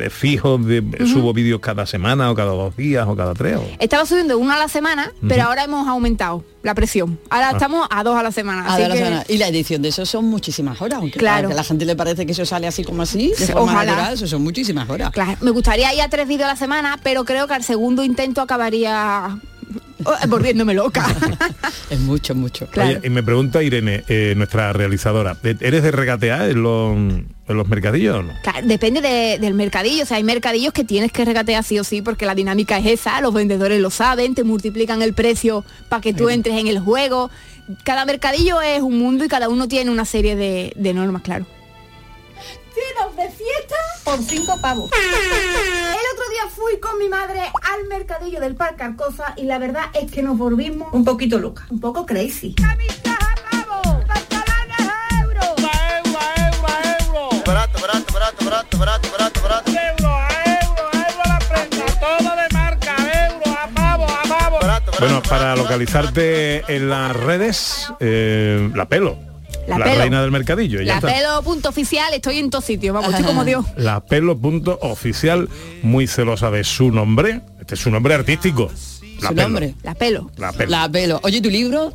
[0.00, 0.82] eh, fijo de
[1.12, 3.56] subo vídeos cada semana o cada dos días o cada tres?
[3.58, 7.20] o- Estaba subiendo uno a la semana, pero ahora hemos aumentado la presión.
[7.30, 7.52] Ahora Ah.
[7.52, 8.66] estamos a dos a la semana.
[8.66, 9.24] Así de la que- semana.
[9.28, 11.50] Y la edición de eso son muchísimas horas, aunque Claro.
[11.50, 13.92] a la gente le parece que eso sale así como así, de forma Ojalá.
[13.92, 15.10] natural, eso son muchísimas horas.
[15.12, 18.02] Claro, me gustaría ir a tres vídeos a la semana, pero creo que al segundo
[18.02, 19.38] intento acabaría
[20.00, 21.06] eh, volviéndome loca.
[21.90, 22.66] Es mucho, mucho.
[22.76, 26.96] Oye, y me pregunta Irene, eh, nuestra realizadora, ¿e- ¿eres de regatear en los,
[27.46, 28.32] en los mercadillos o no?
[28.42, 31.84] Claro, depende de- del mercadillo, o sea, hay mercadillos que tienes que regatear sí o
[31.84, 36.00] sí porque la dinámica es esa, los vendedores lo saben, te multiplican el precio para
[36.00, 37.30] que tú entres en el juego.
[37.84, 41.46] Cada mercadillo es un mundo y cada uno tiene una serie de, de normas, claro.
[43.16, 44.90] de fiesta por cinco pavos.
[45.00, 49.84] El otro día fui con mi madre al mercadillo del Parque Arcosa y la verdad
[49.94, 52.54] es que nos volvimos un poquito locas, un poco crazy.
[57.46, 59.70] Barato, barato, barato, barato, barato, barato, barato.
[59.70, 60.28] Euro, a
[60.62, 61.86] euro, a euro la prenda.
[62.00, 62.96] Todo de marca,
[63.28, 64.58] euro, a pavo, a pavo.
[64.60, 69.18] Barato, Bueno, para localizarte en las redes, eh, la pelo.
[69.66, 69.98] La La, Pelo.
[70.02, 70.82] reina del mercadillo.
[70.82, 73.64] La pelo punto oficial, estoy en todos sitios, vamos, estoy como Dios.
[73.78, 75.48] La pelo punto oficial,
[75.82, 77.40] muy celosa de su nombre.
[77.60, 78.70] Este es su nombre artístico.
[79.22, 79.48] La Su pelo.
[79.48, 79.74] nombre.
[79.82, 80.30] La pelo.
[80.36, 80.70] La pelo.
[80.70, 81.20] La pelo.
[81.22, 81.94] Oye, tu libro,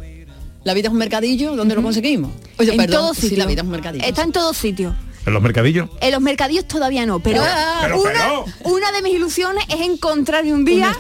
[0.64, 2.32] La vida es un mercadillo, ¿dónde lo conseguimos?
[2.58, 3.38] Oye, en perdón, sí, sitios.
[3.40, 4.04] la vida es un mercadillo.
[4.06, 4.94] Está en todos sitios.
[5.26, 5.90] ¿En los mercadillos?
[6.02, 8.46] En los mercadillos todavía no, pero, Ah, Pero, una, pero.
[8.64, 10.96] una de mis ilusiones es encontrarme un día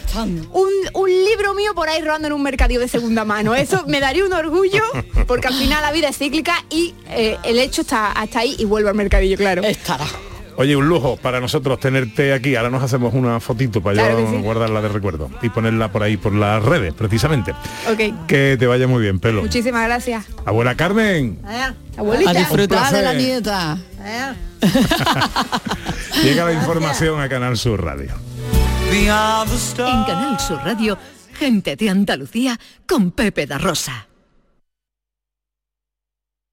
[0.52, 3.56] un, un libro mío por ahí rodando en un mercadillo de segunda mano.
[3.56, 4.84] Eso me daría un orgullo
[5.28, 8.66] porque al final la vida es cíclica y eh, el hecho está hasta ahí y
[8.66, 9.64] vuelvo al mercadillo, claro.
[9.64, 10.06] Estará.
[10.60, 12.58] Oye, un lujo para nosotros tenerte aquí.
[12.58, 14.42] Ahora nos hacemos una fotito para Claro yo sí.
[14.42, 17.52] guardarla de recuerdo y ponerla por ahí por las redes, precisamente.
[17.90, 18.28] Ok.
[18.28, 19.42] Que te vaya muy bien, pelo.
[19.42, 20.26] Muchísimas gracias.
[20.44, 21.40] Abuela Carmen,
[21.96, 22.32] Abuelita.
[22.32, 23.78] A disfrutar de la nieta.
[26.26, 28.12] llega la información a Canal Sur Radio.
[28.92, 29.06] En
[30.04, 30.98] Canal Sur Radio,
[31.36, 34.09] gente de Andalucía con Pepe da Rosa.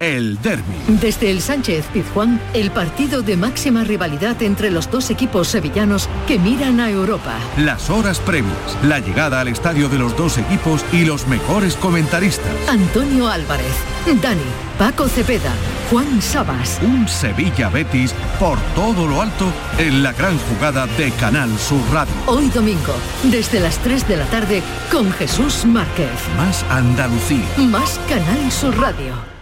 [0.00, 0.62] el derby.
[1.00, 6.38] Desde el Sánchez Pizjuán, el partido de máxima rivalidad entre los dos equipos sevillanos que
[6.38, 7.34] miran a Europa.
[7.56, 12.52] Las horas previas, la llegada al estadio de los dos equipos y los mejores comentaristas.
[12.68, 13.74] Antonio Álvarez,
[14.22, 14.40] Dani,
[14.78, 15.52] Paco Cepeda,
[15.90, 16.78] Juan Sabas.
[16.82, 22.14] Un Sevilla Betis por todo lo alto en la gran jugada de Canal Sur Radio.
[22.26, 22.94] Hoy domingo,
[23.24, 26.08] desde las 3 de la tarde, con Jesús Márquez.
[26.36, 27.46] Más Andalucía.
[27.56, 29.37] Más Canal Sur Radio.